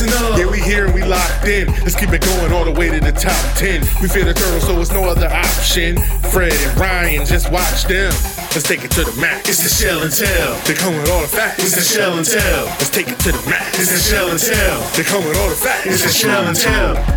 listen 0.00 0.24
up. 0.24 0.38
Yeah, 0.38 0.50
we 0.50 0.60
here 0.60 0.84
and 0.84 0.94
we 0.94 1.02
locked 1.02 1.46
in. 1.46 1.68
Let's 1.84 1.96
keep 1.96 2.10
it 2.10 2.20
going 2.20 2.52
all 2.52 2.64
the 2.64 2.72
way 2.72 2.90
to 2.90 3.00
the 3.00 3.12
top 3.12 3.56
10. 3.56 3.80
We 4.02 4.08
feel 4.08 4.24
the 4.24 4.34
turtle, 4.34 4.60
so 4.60 4.80
it's 4.80 4.92
no 4.92 5.04
other 5.04 5.28
option. 5.28 5.96
Fred 6.32 6.52
and 6.52 6.78
Ryan, 6.78 7.24
just 7.24 7.50
watch 7.50 7.84
them. 7.84 8.12
Let's 8.52 8.62
take 8.62 8.84
it 8.84 8.90
to 8.92 9.04
the 9.04 9.20
max. 9.20 9.48
It's 9.48 9.62
the 9.62 9.68
shell 9.68 10.02
and 10.02 10.12
tell. 10.12 10.54
They 10.66 10.74
come 10.74 10.96
with 10.96 11.10
all 11.10 11.22
the 11.22 11.28
facts. 11.28 11.62
It's 11.62 11.76
the 11.76 11.82
shell 11.82 12.16
and 12.16 12.26
tell. 12.26 12.64
Let's 12.76 12.90
take 12.90 13.08
it 13.08 13.18
to 13.20 13.32
the 13.32 13.50
max. 13.50 13.78
It's 13.78 13.92
the 13.92 13.98
shell 13.98 14.30
and 14.30 14.40
tell. 14.40 14.80
They 14.96 15.04
come 15.04 15.24
with 15.24 15.38
all 15.38 15.48
the 15.48 15.56
facts. 15.56 15.86
It's 15.86 16.02
the 16.02 16.12
shell 16.12 16.46
and 16.46 16.56
tell. 16.56 17.15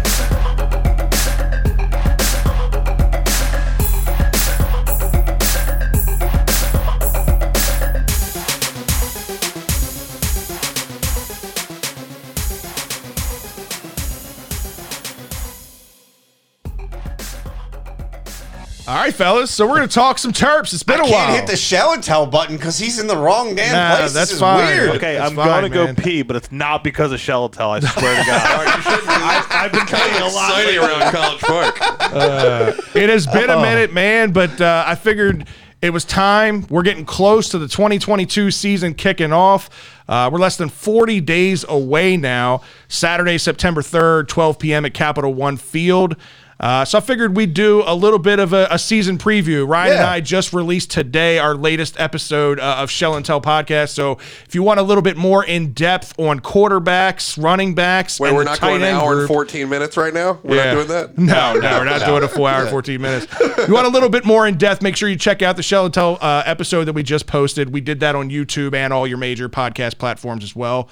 All 18.89 18.95
right, 18.95 19.13
fellas. 19.13 19.52
So 19.52 19.67
we're 19.67 19.75
gonna 19.75 19.88
talk 19.88 20.17
some 20.17 20.34
Terps. 20.34 20.73
It's 20.73 20.81
been 20.81 20.95
I 20.99 21.02
a 21.02 21.02
while. 21.03 21.11
can't 21.11 21.30
while. 21.30 21.35
hit 21.41 21.47
the 21.47 21.55
show 21.55 21.93
and 21.93 22.02
tell 22.03 22.25
button 22.25 22.55
because 22.55 22.80
he's 22.80 22.97
in 22.97 23.05
the 23.05 23.16
wrong 23.16 23.53
damn 23.53 23.71
Nah, 23.75 23.97
place. 23.97 24.13
that's 24.13 24.30
this 24.30 24.34
is 24.34 24.39
fine. 24.39 24.66
weird. 24.66 24.89
Okay, 24.95 25.13
That's 25.16 25.30
I'm 25.30 25.35
fine, 25.35 25.47
gonna 25.47 25.70
go 25.70 25.93
pee, 25.93 26.23
but 26.23 26.35
it's 26.35 26.52
not 26.52 26.84
because 26.84 27.11
of 27.11 27.19
shell 27.19 27.45
and 27.45 27.53
tell. 27.53 27.69
I 27.72 27.81
swear 27.81 28.19
to 28.19 28.25
God. 28.25 28.41
I, 28.45 29.45
I've 29.52 29.72
been 29.72 29.81
peeing 29.81 30.22
a 30.22 30.33
lot. 30.33 30.49
Exciting 30.59 30.80
around 30.80 31.11
College 31.14 31.39
Park. 31.41 32.75
It 32.95 33.09
has 33.09 33.27
been 33.27 33.52
a 33.52 33.61
minute, 33.61 33.94
man, 33.94 34.31
but 34.31 34.59
uh, 34.59 34.83
I 34.88 34.95
figured 34.95 35.45
it 35.83 35.92
was 35.92 36.03
time. 36.03 36.66
We're 36.71 36.81
getting 36.81 37.05
close 37.05 37.49
to 37.49 37.59
the 37.59 37.67
2022 37.67 38.49
season 38.49 38.95
kicking 38.95 39.31
off. 39.31 39.69
Uh, 40.09 40.30
we're 40.33 40.39
less 40.39 40.58
than 40.58 40.69
40 40.69 41.21
days 41.21 41.64
away 41.69 42.17
now. 42.17 42.61
Saturday, 42.88 43.38
September 43.38 43.81
3rd, 43.83 44.27
12 44.30 44.58
p.m. 44.58 44.86
at 44.86 44.95
Capital 44.95 45.31
One 45.31 45.58
Field. 45.58 46.16
Uh, 46.59 46.83
so 46.83 46.97
I 46.97 47.02
figured 47.02 47.38
we'd 47.38 47.53
do 47.53 47.83
a 47.85 47.95
little 47.95 48.19
bit 48.19 48.38
of 48.38 48.52
a, 48.52 48.67
a 48.69 48.77
season 48.77 49.17
preview. 49.17 49.65
Ryan 49.65 49.93
and 49.93 50.02
I 50.02 50.19
just 50.19 50.52
released 50.52 50.91
today 50.91 51.39
our 51.39 51.55
latest 51.55 51.97
episode 51.97 52.59
uh, 52.59 52.75
of 52.79 52.91
Shell 52.91 53.15
and 53.15 53.25
Tell 53.25 53.39
podcast. 53.39 53.89
So 53.91 54.13
if 54.45 54.53
you 54.53 54.61
want 54.61 54.80
a 54.80 54.83
little 54.83 55.02
bit 55.02 55.15
more 55.15 55.45
in 55.45 55.71
depth 55.71 56.19
on 56.19 56.41
quarterbacks, 56.41 57.41
running 57.41 57.75
backs, 57.75 58.19
Wait, 58.19 58.33
we're 58.33 58.43
not 58.43 58.59
going 58.59 58.81
an 58.83 58.89
hour 58.93 59.19
and 59.19 59.27
14 59.30 59.69
minutes 59.69 59.95
right 59.95 60.13
now? 60.13 60.39
We're 60.43 60.57
Yeah. 60.57 60.65
not 60.65 60.73
doing 60.73 60.87
that? 60.89 61.17
no, 61.17 61.53
no, 61.53 61.77
we're 61.80 61.85
not 61.85 62.05
doing 62.05 62.23
a 62.23 62.27
full 62.27 62.45
hour 62.45 62.61
and 62.63 62.69
14 62.69 63.02
minutes. 63.02 63.27
If 63.59 63.67
you 63.67 63.73
want 63.73 63.87
a 63.87 63.89
little 63.89 64.09
bit 64.09 64.25
more 64.25 64.47
in 64.47 64.57
depth, 64.57 64.81
make 64.81 64.95
sure 64.95 65.09
you 65.09 65.17
check 65.17 65.41
out 65.41 65.55
the 65.57 65.63
Shell 65.63 65.85
and 65.85 65.93
Tell 65.93 66.17
uh, 66.21 66.43
episode 66.45 66.85
that 66.85 66.93
we 66.93 67.03
just 67.03 67.27
posted. 67.27 67.73
We 67.73 67.81
did 67.81 67.99
that 67.99 68.15
on 68.15 68.30
YouTube 68.30 68.73
and 68.73 68.93
all 68.93 69.05
your 69.05 69.17
major 69.17 69.49
podcast 69.49 69.97
platforms 69.97 70.43
as 70.45 70.55
well. 70.55 70.87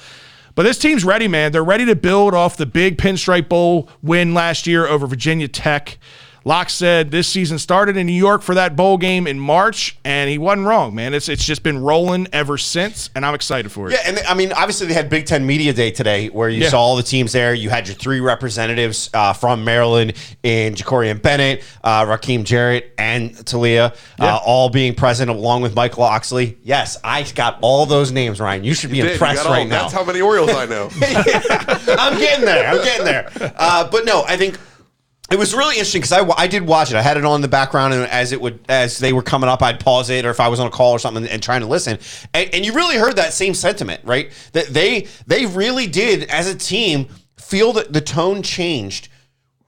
But 0.58 0.63
this 0.63 0.80
team's 0.80 1.05
ready, 1.05 1.27
man. 1.27 1.52
They're 1.52 1.63
ready 1.63 1.86
to 1.86 1.95
build 1.95 2.33
off 2.33 2.58
the 2.58 2.66
big 2.66 2.97
Pinstripe 2.97 3.47
Bowl 3.47 3.88
win 4.02 4.33
last 4.33 4.66
year 4.66 4.88
over 4.88 5.05
Virginia 5.05 5.47
Tech. 5.47 6.00
Locke 6.48 6.70
said 6.70 7.12
this 7.12 7.28
season 7.28 7.59
started 7.59 7.98
in 7.98 8.08
New 8.08 8.14
York 8.14 8.42
for 8.42 8.56
that 8.56 8.78
bowl 8.78 8.98
game 8.98 9.28
in 9.28 9.38
March, 9.38 9.98
and 10.06 10.30
he 10.30 10.38
wasn't 10.38 10.66
wrong, 10.66 10.95
man. 10.95 11.14
It's 11.14 11.28
it's 11.28 11.44
just 11.44 11.62
been 11.62 11.78
rolling 11.78 12.26
ever 12.31 12.58
since, 12.58 13.09
and 13.14 13.26
I'm 13.26 13.36
excited 13.36 13.70
for 13.70 13.90
it. 13.90 13.92
Yeah, 13.92 14.00
and 14.06 14.20
I 14.20 14.34
mean, 14.34 14.53
obviously 14.53 14.88
they 14.88 14.94
had 14.94 15.09
Big 15.09 15.25
Ten 15.25 15.45
Media 15.45 15.73
Day 15.73 15.92
today, 15.92 16.28
where 16.30 16.48
you 16.48 16.62
Yeah. 16.64 16.70
saw 16.70 16.80
all 16.80 16.95
the 16.95 17.03
teams 17.03 17.34
there. 17.34 17.53
You 17.53 17.70
had 17.70 17.86
your 17.90 17.95
three 17.98 18.22
representatives 18.22 19.09
uh, 19.14 19.34
from 19.34 19.66
Maryland 19.66 20.13
in 20.41 20.74
Jakorian 20.75 21.22
Bennett, 21.22 21.66
uh, 21.84 22.06
Rakim 22.06 22.46
Jarrett, 22.46 22.94
and 22.97 23.31
Taulia, 23.36 23.94
Yeah. 24.18 24.36
uh, 24.36 24.40
all 24.46 24.69
being 24.69 24.96
present 24.96 25.30
along 25.30 25.63
with 25.63 25.75
Michael 25.75 26.03
Locksley. 26.03 26.57
Yes, 26.63 26.97
I 27.03 27.24
got 27.24 27.57
all 27.59 27.86
those 27.86 28.13
names, 28.13 28.40
Ryan. 28.40 28.63
You 28.63 28.74
should 28.74 28.91
be 28.91 29.00
you 29.00 29.06
impressed 29.06 29.40
right 29.44 29.47
all- 29.47 29.52
right 29.53 29.68
now. 29.68 29.81
That's 29.81 29.94
how 29.94 30.06
many 30.06 30.22
Orioles 30.22 30.52
I 30.52 30.66
know. 30.66 30.90
I'm 31.02 32.18
getting 32.18 32.46
there. 32.46 32.68
I'm 32.69 32.78
getting 32.84 33.03
there. 33.06 33.30
Uh, 33.57 33.90
but 33.90 34.06
no, 34.06 34.24
I 34.25 34.38
think 34.38 34.57
it 35.29 35.38
was 35.38 35.53
really 35.53 35.75
interesting 35.75 36.01
because 36.01 36.13
I, 36.13 36.25
I 36.38 36.47
did 36.47 36.65
watch 36.65 36.91
it. 36.91 36.95
I 36.95 37.01
had 37.01 37.17
it 37.17 37.25
on 37.25 37.35
in 37.35 37.41
the 37.41 37.47
background, 37.47 37.93
and 37.93 38.03
as 38.07 38.31
it 38.31 38.39
would 38.39 38.59
as 38.69 38.97
they 38.99 39.13
were 39.13 39.21
coming 39.21 39.49
up, 39.49 39.61
I'd 39.61 39.79
pause 39.79 40.09
it, 40.09 40.25
or 40.25 40.29
if 40.29 40.39
I 40.39 40.47
was 40.47 40.59
on 40.59 40.67
a 40.67 40.71
call 40.71 40.93
or 40.93 40.99
something, 40.99 41.27
and 41.27 41.43
trying 41.43 41.61
to 41.61 41.67
listen. 41.67 41.99
And, 42.33 42.53
and 42.53 42.65
you 42.65 42.73
really 42.73 42.97
heard 42.97 43.15
that 43.17 43.33
same 43.33 43.53
sentiment, 43.53 44.01
right? 44.03 44.31
That 44.53 44.67
they 44.67 45.07
they 45.25 45.45
really 45.45 45.88
did 45.88 46.23
as 46.29 46.47
a 46.47 46.55
team 46.55 47.07
feel 47.38 47.73
that 47.73 47.93
the 47.93 48.01
tone 48.01 48.41
changed 48.41 49.09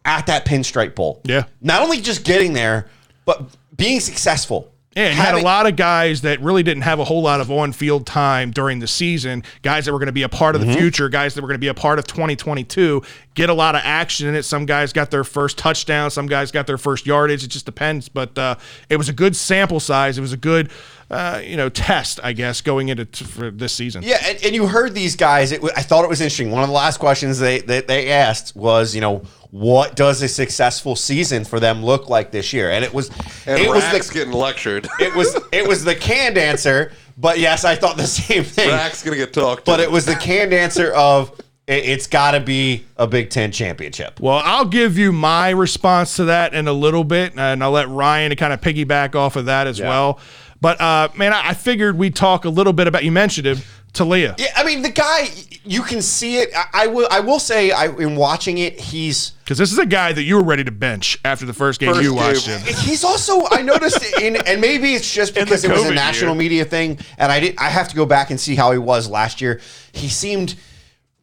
at 0.06 0.26
that 0.28 0.46
Pinstripe 0.46 0.96
Bowl. 0.96 1.22
Yeah. 1.24 1.44
not 1.62 1.82
only 1.82 2.02
just 2.02 2.24
getting 2.24 2.54
there, 2.54 2.90
but 3.26 3.44
being 3.76 4.00
successful. 4.00 4.72
Yeah, 5.00 5.08
and 5.08 5.18
you 5.18 5.22
had 5.24 5.36
a 5.36 5.42
lot 5.42 5.66
of 5.66 5.76
guys 5.76 6.22
that 6.22 6.42
really 6.42 6.62
didn't 6.64 6.84
have 6.84 7.00
a 7.00 7.04
whole 7.06 7.22
lot 7.22 7.40
of 7.42 7.50
on-field 7.50 8.06
time 8.06 8.52
during 8.52 8.80
the 8.80 8.88
season. 8.88 9.44
Guys 9.62 9.86
that 9.86 9.94
were 9.94 10.00
going 10.00 10.08
to 10.08 10.12
be 10.12 10.24
a 10.24 10.30
part 10.30 10.56
of 10.56 10.62
the 10.62 10.68
Mm-hmm. 10.68 10.78
future, 10.80 11.10
guys 11.10 11.34
that 11.36 11.42
were 11.42 11.48
going 11.48 11.56
to 11.56 11.60
be 11.60 11.68
a 11.70 11.74
part 11.74 12.00
of 12.00 12.06
2022, 12.08 13.02
get 13.34 13.50
a 13.50 13.54
lot 13.54 13.76
of 13.76 13.82
action 13.84 14.28
in 14.28 14.36
it. 14.36 14.44
Some 14.44 14.66
guys 14.66 14.92
got 14.94 15.10
their 15.12 15.24
first 15.24 15.58
touchdown, 15.58 16.12
some 16.12 16.28
guys 16.28 16.52
got 16.52 16.68
their 16.68 16.78
first 16.78 17.06
yardage. 17.06 17.44
It 17.44 17.48
just 17.48 17.66
depends, 17.66 18.10
but 18.10 18.38
uh, 18.38 18.56
it 18.90 18.98
was 18.98 19.10
a 19.10 19.14
good 19.14 19.36
sample 19.36 19.80
size. 19.80 20.18
It 20.18 20.22
was 20.22 20.34
a 20.34 20.38
good, 20.38 20.70
uh, 21.10 21.42
you 21.44 21.58
know, 21.58 21.70
test, 21.70 22.20
I 22.24 22.34
guess, 22.34 22.62
going 22.62 22.90
into 22.90 23.06
t- 23.06 23.26
for 23.26 23.50
this 23.50 23.74
season. 23.74 24.04
Yeah, 24.04 24.22
and, 24.24 24.44
and 24.44 24.56
you 24.56 24.68
heard 24.68 24.94
these 24.94 25.16
guys. 25.16 25.52
It, 25.52 25.64
I 25.76 25.82
thought 25.82 26.04
it 26.04 26.10
was 26.10 26.22
interesting. 26.22 26.52
One 26.52 26.62
of 26.62 26.70
the 26.70 26.76
last 26.76 27.00
questions 27.00 27.40
they, 27.40 27.60
they 27.60 27.82
they 27.82 28.12
asked 28.12 28.56
was, 28.56 28.94
you 28.94 29.02
know, 29.02 29.24
what 29.52 29.96
does 29.96 30.22
a 30.22 30.28
successful 30.28 30.96
season 30.96 31.46
for 31.46 31.60
them 31.60 31.84
look 31.84 32.10
like 32.10 32.32
this 32.32 32.54
year? 32.54 32.70
And 32.70 32.86
it 32.86 32.94
was 32.94 33.10
And 33.48 33.60
it 33.60 33.70
was 33.70 33.84
the 33.92 34.14
getting 34.14 34.34
lectured. 34.34 34.88
it 35.00 35.16
was 35.16 35.36
it 35.52 35.68
was 35.68 35.84
the 35.84 35.96
canned 35.96 36.38
answer. 36.38 36.92
But 37.18 37.40
yes, 37.40 37.66
I 37.66 37.76
thought 37.76 37.98
the 37.98 38.08
same 38.08 38.44
thing. 38.44 38.70
Rack's 38.70 39.04
going 39.04 39.18
to 39.18 39.26
get 39.26 39.34
talked 39.34 39.66
to. 39.66 39.72
But 39.72 39.80
it 39.80 39.92
was 39.92 40.06
the 40.06 40.16
canned 40.16 40.54
answer 40.54 40.94
of 40.94 41.38
it, 41.70 41.86
it's 41.86 42.08
got 42.08 42.32
to 42.32 42.40
be 42.40 42.86
a 42.98 43.08
Big 43.08 43.30
Ten 43.30 43.52
championship. 43.52 44.20
Well, 44.20 44.42
I'll 44.44 44.66
give 44.66 44.98
you 44.98 45.12
my 45.12 45.50
response 45.50 46.16
to 46.16 46.26
that 46.26 46.54
in 46.54 46.68
a 46.68 46.74
little 46.74 47.04
bit, 47.04 47.34
and 47.38 47.64
I'll 47.64 47.72
let 47.72 47.90
Ryan 47.90 48.36
kind 48.36 48.54
of 48.54 48.62
piggyback 48.62 49.16
off 49.16 49.36
of 49.36 49.46
that 49.46 49.68
as 49.68 49.80
well. 49.80 50.20
But 50.62 50.80
uh, 50.82 51.10
man, 51.16 51.34
I 51.34 51.50
I 51.50 51.54
figured 51.54 51.98
we'd 51.98 52.16
talk 52.16 52.46
a 52.46 52.50
little 52.50 52.74
bit 52.74 52.88
about. 52.88 53.04
You 53.04 53.12
mentioned 53.12 53.48
him, 53.48 53.58
Taulia. 53.94 54.38
Yeah, 54.38 54.48
I 54.56 54.64
mean 54.66 54.82
the 54.82 54.90
guy, 54.92 55.30
you 55.64 55.82
can 55.84 56.02
see 56.02 56.38
it. 56.38 56.50
I, 56.56 56.66
I 56.84 56.88
will 56.88 57.08
I 57.10 57.22
will 57.22 57.40
say, 57.40 57.72
I 57.72 57.86
in 57.86 58.16
watching 58.18 58.58
it, 58.58 58.78
he's 58.80 59.32
Because 59.44 59.58
this 59.58 59.72
is 59.72 59.78
a 59.78 59.86
guy 59.86 60.12
that 60.12 60.24
you 60.24 60.36
were 60.36 60.44
ready 60.44 60.64
to 60.66 60.72
bench 60.72 61.18
after 61.24 61.46
the 61.46 61.54
first 61.54 61.80
game 61.80 61.90
First 61.94 62.04
you 62.04 62.10
game. 62.10 62.18
watched 62.18 62.46
him. 62.48 62.60
He's 62.62 63.04
also 63.06 63.48
I 63.52 63.62
noticed 63.62 64.04
in 64.20 64.36
and 64.36 64.60
maybe 64.60 64.94
it's 64.96 65.12
just 65.14 65.34
because 65.36 65.64
it 65.64 65.72
was 65.72 65.86
a 65.86 65.94
national 65.94 66.34
year. 66.34 66.40
media 66.40 66.66
thing 66.66 67.00
and 67.18 67.32
I 67.32 67.40
did 67.40 67.56
I 67.58 67.70
have 67.70 67.88
to 67.90 67.96
go 67.96 68.06
back 68.06 68.30
and 68.30 68.40
see 68.40 68.56
how 68.56 68.72
he 68.74 68.78
was 68.78 69.10
last 69.10 69.40
year. 69.42 69.62
He 69.94 70.10
seemed 70.10 70.56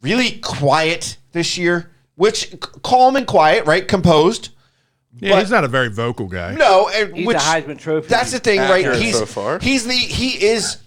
really 0.01 0.31
quiet 0.39 1.17
this 1.31 1.57
year, 1.59 1.91
which 2.15 2.55
calm 2.81 3.15
and 3.15 3.27
quiet, 3.27 3.65
right? 3.65 3.87
Composed. 3.87 4.49
Yeah, 5.19 5.31
but- 5.33 5.39
he's 5.39 5.51
not 5.51 5.63
a 5.63 5.67
very 5.67 5.89
vocal 5.89 6.27
guy. 6.27 6.53
No, 6.55 6.89
and 6.93 7.15
He's 7.15 7.25
which 7.27 7.37
a 7.37 7.39
Heisman 7.39 7.77
Trophy. 7.79 8.07
That's 8.07 8.31
the 8.31 8.39
thing, 8.39 8.59
right? 8.59 8.93
He's 8.95 9.17
so 9.17 9.25
far. 9.25 9.59
he's 9.59 9.85
the 9.85 9.93
he 9.93 10.43
is 10.45 10.77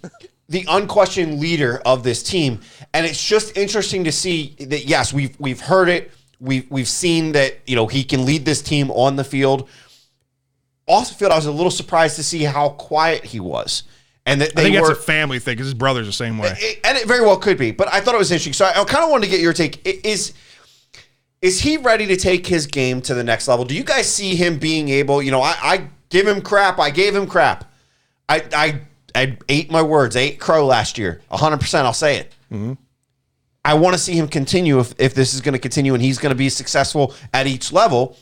the 0.48 0.64
unquestioned 0.68 1.40
leader 1.40 1.80
of 1.84 2.02
this 2.02 2.22
team, 2.22 2.60
and 2.94 3.06
it's 3.06 3.22
just 3.24 3.56
interesting 3.56 4.04
to 4.04 4.12
see 4.12 4.56
that. 4.60 4.84
Yes, 4.86 5.12
we've 5.12 5.38
we've 5.40 5.60
heard 5.60 5.88
it. 5.88 6.10
We've 6.40 6.66
we've 6.70 6.88
seen 6.88 7.32
that 7.32 7.58
you 7.66 7.76
know 7.76 7.86
he 7.86 8.02
can 8.04 8.24
lead 8.24 8.44
this 8.44 8.62
team 8.62 8.90
on 8.92 9.16
the 9.16 9.24
field. 9.24 9.68
Off 10.86 11.08
the 11.08 11.14
field, 11.14 11.32
I 11.32 11.36
was 11.36 11.46
a 11.46 11.52
little 11.52 11.70
surprised 11.70 12.16
to 12.16 12.22
see 12.24 12.42
how 12.42 12.70
quiet 12.70 13.24
he 13.24 13.38
was, 13.38 13.84
and 14.26 14.40
that 14.40 14.54
they 14.56 14.62
I 14.62 14.64
they 14.64 14.70
think 14.72 14.82
were. 14.82 14.88
that's 14.88 15.00
a 15.00 15.02
family 15.02 15.38
thing 15.38 15.54
because 15.54 15.66
his 15.66 15.74
brother's 15.74 16.06
the 16.06 16.12
same 16.12 16.36
way. 16.38 16.52
It- 16.58 16.80
and 16.84 16.98
it 16.98 17.06
very 17.06 17.20
well 17.20 17.36
could 17.36 17.58
be, 17.58 17.70
but 17.70 17.86
I 17.92 18.00
thought 18.00 18.14
it 18.14 18.18
was 18.18 18.30
interesting. 18.32 18.54
So 18.54 18.64
I, 18.64 18.80
I 18.80 18.84
kind 18.84 19.04
of 19.04 19.10
wanted 19.10 19.26
to 19.26 19.30
get 19.30 19.40
your 19.40 19.52
take. 19.52 19.80
I- 19.86 20.00
Is 20.02 20.32
is 21.42 21.60
he 21.60 21.76
ready 21.78 22.06
to 22.06 22.16
take 22.16 22.46
his 22.46 22.66
game 22.66 23.00
to 23.02 23.14
the 23.14 23.24
next 23.24 23.48
level? 23.48 23.64
Do 23.64 23.74
you 23.74 23.84
guys 23.84 24.12
see 24.12 24.36
him 24.36 24.58
being 24.58 24.88
able? 24.88 25.22
You 25.22 25.30
know, 25.30 25.40
I, 25.40 25.56
I 25.62 25.88
give 26.08 26.26
him 26.26 26.42
crap. 26.42 26.78
I 26.78 26.90
gave 26.90 27.14
him 27.14 27.26
crap. 27.26 27.70
I 28.28 28.44
I 28.52 28.80
I 29.14 29.38
ate 29.48 29.70
my 29.70 29.82
words. 29.82 30.16
I 30.16 30.20
ate 30.20 30.40
crow 30.40 30.66
last 30.66 30.98
year. 30.98 31.22
hundred 31.30 31.60
percent. 31.60 31.86
I'll 31.86 31.92
say 31.92 32.18
it. 32.18 32.32
Mm-hmm. 32.52 32.74
I 33.64 33.74
want 33.74 33.94
to 33.94 33.98
see 33.98 34.14
him 34.14 34.26
continue 34.28 34.80
if, 34.80 34.94
if 34.98 35.14
this 35.14 35.34
is 35.34 35.42
going 35.42 35.52
to 35.52 35.58
continue 35.58 35.92
and 35.92 36.02
he's 36.02 36.18
going 36.18 36.30
to 36.30 36.36
be 36.36 36.48
successful 36.48 37.14
at 37.34 37.46
each 37.46 37.72
level. 37.72 38.16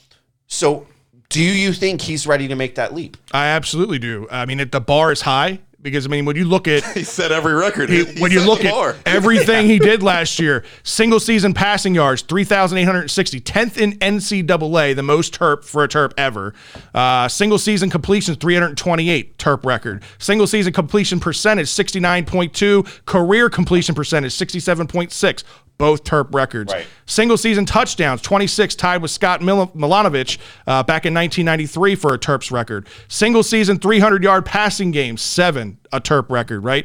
So, 0.48 0.88
do 1.28 1.40
you 1.40 1.72
think 1.72 2.00
he's 2.00 2.26
ready 2.26 2.48
to 2.48 2.56
make 2.56 2.74
that 2.74 2.92
leap? 2.92 3.16
I 3.32 3.46
absolutely 3.46 4.00
do. 4.00 4.26
I 4.32 4.46
mean, 4.46 4.58
it, 4.58 4.72
the 4.72 4.80
bar 4.80 5.12
is 5.12 5.20
high 5.20 5.60
because 5.80 6.06
I 6.06 6.08
mean, 6.08 6.24
when 6.24 6.36
you 6.36 6.44
look 6.44 6.66
at 6.68 6.84
he 6.94 7.04
set 7.04 7.32
every 7.32 7.54
record. 7.54 7.88
he, 7.90 8.04
He 8.04 8.20
when 8.20 8.32
you 8.32 8.40
look 8.40 8.64
at 8.64 8.96
everything 9.06 9.66
he 9.66 9.78
did 9.78 10.02
last 10.02 10.38
year, 10.38 10.64
single 10.82 11.20
season 11.20 11.54
passing 11.54 11.94
yards, 11.94 12.22
3,860, 12.22 13.40
10th 13.40 13.78
in 13.78 13.92
NCAA, 13.98 14.96
the 14.96 15.02
most 15.02 15.34
terp 15.34 15.64
for 15.64 15.84
a 15.84 15.88
terp 15.88 16.12
ever. 16.16 16.54
Uh, 16.94 17.28
single 17.28 17.58
season 17.58 17.90
completions, 17.90 18.36
328, 18.38 19.38
terp 19.38 19.64
record. 19.64 20.02
Single 20.18 20.46
season 20.46 20.72
completion 20.72 21.20
percentage, 21.20 21.68
69.2. 21.68 23.04
Career 23.04 23.50
completion 23.50 23.94
percentage, 23.94 24.32
67.6. 24.32 25.44
Both 25.78 26.04
terp 26.04 26.34
records. 26.34 26.72
Right. 26.72 26.86
Single 27.06 27.36
season 27.36 27.64
touchdowns, 27.64 28.20
26, 28.20 28.74
tied 28.74 29.00
with 29.00 29.12
Scott 29.12 29.40
Mil- 29.40 29.68
Milanovich 29.68 30.38
uh, 30.66 30.82
back 30.82 31.06
in 31.06 31.14
1993 31.14 31.94
for 31.94 32.12
a 32.14 32.18
Terps 32.18 32.50
record. 32.50 32.88
Single 33.06 33.44
season 33.44 33.78
300 33.78 34.22
yard 34.22 34.44
passing 34.44 34.90
game, 34.90 35.16
seven, 35.16 35.78
a 35.92 36.00
Terp 36.00 36.30
record, 36.30 36.64
right? 36.64 36.84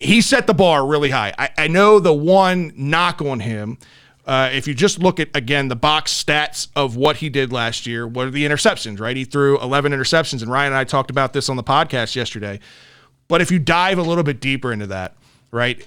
he 0.00 0.20
set 0.20 0.46
the 0.46 0.54
bar 0.54 0.86
really 0.86 1.10
high. 1.10 1.32
I, 1.38 1.50
I 1.56 1.68
know 1.68 1.98
the 1.98 2.12
one 2.12 2.72
knock 2.76 3.22
on 3.22 3.40
him. 3.40 3.78
Uh, 4.26 4.50
if 4.52 4.66
you 4.66 4.74
just 4.74 4.98
look 4.98 5.20
at 5.20 5.28
again 5.34 5.68
the 5.68 5.76
box 5.76 6.12
stats 6.12 6.68
of 6.74 6.96
what 6.96 7.16
he 7.16 7.28
did 7.28 7.52
last 7.52 7.86
year, 7.86 8.06
what 8.06 8.26
are 8.26 8.30
the 8.30 8.44
interceptions? 8.44 9.00
Right, 9.00 9.16
he 9.16 9.24
threw 9.24 9.60
11 9.60 9.92
interceptions, 9.92 10.42
and 10.42 10.50
Ryan 10.50 10.68
and 10.72 10.76
I 10.78 10.84
talked 10.84 11.10
about 11.10 11.32
this 11.32 11.48
on 11.48 11.56
the 11.56 11.62
podcast 11.64 12.16
yesterday. 12.16 12.60
But 13.28 13.40
if 13.42 13.50
you 13.50 13.58
dive 13.58 13.98
a 13.98 14.02
little 14.02 14.24
bit 14.24 14.40
deeper 14.40 14.72
into 14.72 14.86
that, 14.88 15.16
right, 15.50 15.86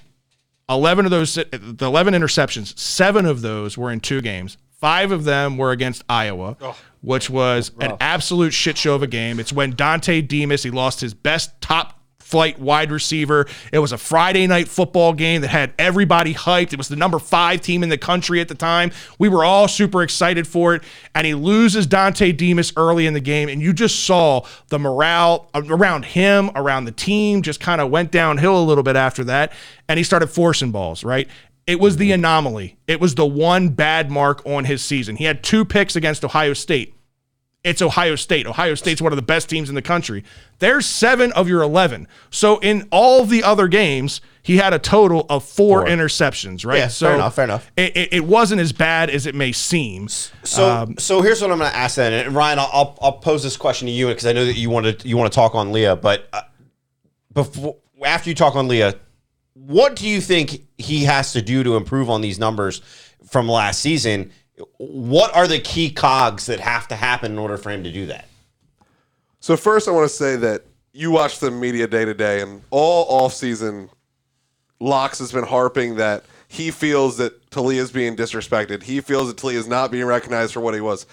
11 0.68 1.04
of 1.06 1.10
those, 1.10 1.34
the 1.34 1.86
11 1.86 2.14
interceptions, 2.14 2.78
seven 2.78 3.26
of 3.26 3.40
those 3.40 3.78
were 3.78 3.90
in 3.90 4.00
two 4.00 4.20
games. 4.20 4.58
Five 4.80 5.10
of 5.10 5.24
them 5.24 5.56
were 5.56 5.72
against 5.72 6.04
Iowa, 6.08 6.56
oh, 6.60 6.76
which 7.00 7.28
was 7.28 7.72
an 7.80 7.96
absolute 8.00 8.52
shit 8.52 8.78
show 8.78 8.94
of 8.94 9.02
a 9.02 9.08
game. 9.08 9.40
It's 9.40 9.52
when 9.52 9.72
Dontay 9.74 10.28
Demus, 10.28 10.62
he 10.62 10.70
lost 10.70 11.00
his 11.00 11.14
best 11.14 11.60
top 11.60 11.97
flight 12.28 12.58
wide 12.58 12.90
receiver. 12.90 13.46
It 13.72 13.78
was 13.78 13.92
a 13.92 13.98
Friday 13.98 14.46
night 14.46 14.68
football 14.68 15.14
game 15.14 15.40
that 15.40 15.48
had 15.48 15.72
everybody 15.78 16.34
hyped. 16.34 16.74
It 16.74 16.76
was 16.76 16.88
the 16.88 16.96
number 16.96 17.18
five 17.18 17.62
team 17.62 17.82
in 17.82 17.88
the 17.88 17.96
country 17.96 18.40
at 18.42 18.48
the 18.48 18.54
time. 18.54 18.90
We 19.18 19.30
were 19.30 19.46
all 19.46 19.66
super 19.66 20.02
excited 20.02 20.46
for 20.46 20.74
it. 20.74 20.82
And 21.14 21.26
he 21.26 21.34
loses 21.34 21.86
Dontay 21.86 22.36
Demus 22.36 22.74
early 22.76 23.06
in 23.06 23.14
the 23.14 23.20
game. 23.20 23.48
And 23.48 23.62
you 23.62 23.72
just 23.72 24.04
saw 24.04 24.46
the 24.68 24.78
morale 24.78 25.48
around 25.54 26.04
him, 26.04 26.50
around 26.54 26.84
the 26.84 26.92
team, 26.92 27.40
just 27.40 27.60
kind 27.60 27.80
of 27.80 27.90
went 27.90 28.10
downhill 28.10 28.60
a 28.60 28.64
little 28.64 28.84
bit 28.84 28.96
after 28.96 29.24
that. 29.24 29.52
And 29.88 29.96
he 29.96 30.04
started 30.04 30.26
forcing 30.26 30.70
balls, 30.70 31.04
right? 31.04 31.28
It 31.66 31.80
was 31.80 31.96
the 31.96 32.12
anomaly. 32.12 32.76
It 32.86 33.00
was 33.00 33.14
the 33.14 33.26
one 33.26 33.70
bad 33.70 34.10
mark 34.10 34.42
on 34.44 34.66
his 34.66 34.82
season. 34.82 35.16
He 35.16 35.24
had 35.24 35.42
two 35.42 35.64
picks 35.64 35.96
against 35.96 36.24
Ohio 36.24 36.52
State. 36.52 36.94
It's 37.64 37.82
Ohio 37.82 38.14
State. 38.14 38.46
Ohio 38.46 38.74
State's 38.76 39.02
one 39.02 39.12
of 39.12 39.16
the 39.16 39.22
best 39.22 39.50
teams 39.50 39.68
in 39.68 39.74
the 39.74 39.82
country. 39.82 40.22
There's 40.60 40.86
seven 40.86 41.32
of 41.32 41.48
your 41.48 41.60
11. 41.62 42.06
So 42.30 42.58
in 42.60 42.86
all 42.92 43.24
the 43.24 43.42
other 43.42 43.66
games, 43.66 44.20
he 44.42 44.56
had 44.58 44.72
a 44.72 44.78
total 44.78 45.26
of 45.28 45.44
four, 45.44 45.84
interceptions, 45.84 46.64
right? 46.64 46.78
Yeah, 46.78 46.88
so 46.88 47.06
fair 47.06 47.14
enough, 47.16 47.34
fair 47.34 47.44
enough. 47.44 47.70
It, 47.76 47.96
it, 47.96 48.12
it 48.12 48.24
wasn't 48.24 48.60
as 48.60 48.72
bad 48.72 49.10
as 49.10 49.26
it 49.26 49.34
may 49.34 49.50
seem. 49.52 50.08
So, 50.08 50.70
Um, 50.70 50.96
so 50.98 51.20
here's 51.20 51.42
what 51.42 51.50
I'm 51.50 51.58
going 51.58 51.70
to 51.70 51.76
ask 51.76 51.96
then, 51.96 52.12
and 52.12 52.34
Ryan, 52.34 52.60
I'll, 52.60 52.70
I'll, 52.72 52.98
I'll 53.02 53.12
pose 53.18 53.42
this 53.42 53.56
question 53.56 53.86
to 53.86 53.92
you 53.92 54.06
because 54.06 54.24
I 54.26 54.32
know 54.32 54.44
that 54.46 54.54
you 54.56 54.70
want 54.70 55.00
to 55.00 55.08
you 55.08 55.16
want 55.16 55.30
to 55.30 55.34
talk 55.34 55.54
on 55.56 55.72
Leah, 55.72 55.96
but 55.96 56.28
uh, 56.32 56.42
before 57.32 57.76
after 58.04 58.30
you 58.30 58.34
talk 58.36 58.54
on 58.54 58.68
Leah, 58.68 58.94
what 59.54 59.96
do 59.96 60.06
you 60.08 60.20
think 60.20 60.62
he 60.78 61.04
has 61.04 61.32
to 61.32 61.42
do 61.42 61.64
to 61.64 61.76
improve 61.76 62.08
on 62.08 62.20
these 62.20 62.38
numbers 62.38 62.80
from 63.28 63.48
last 63.48 63.80
season? 63.80 64.30
What 64.78 65.34
are 65.34 65.46
the 65.46 65.58
key 65.58 65.90
cogs 65.90 66.46
that 66.46 66.60
have 66.60 66.88
to 66.88 66.96
happen 66.96 67.32
in 67.32 67.38
order 67.38 67.56
for 67.56 67.70
him 67.70 67.84
to 67.84 67.92
do 67.92 68.06
that? 68.06 68.28
So 69.40 69.56
first, 69.56 69.88
I 69.88 69.92
want 69.92 70.08
to 70.08 70.14
say 70.14 70.36
that 70.36 70.64
you 70.92 71.10
watch 71.10 71.38
the 71.38 71.50
media 71.50 71.86
day 71.86 72.04
to 72.04 72.14
day, 72.14 72.40
and 72.40 72.62
all 72.70 73.28
offseason, 73.28 73.88
Locks 74.80 75.18
has 75.18 75.32
been 75.32 75.44
harping 75.44 75.96
that 75.96 76.24
he 76.48 76.70
feels 76.70 77.18
that 77.18 77.50
Taulia 77.50 77.76
is 77.76 77.92
being 77.92 78.16
disrespected. 78.16 78.82
He 78.82 79.00
feels 79.00 79.28
that 79.28 79.36
Taulia 79.36 79.54
is 79.54 79.68
not 79.68 79.90
being 79.90 80.06
recognized 80.06 80.54
for 80.54 80.60
what 80.60 80.74
he 80.74 80.80
was. 80.80 81.06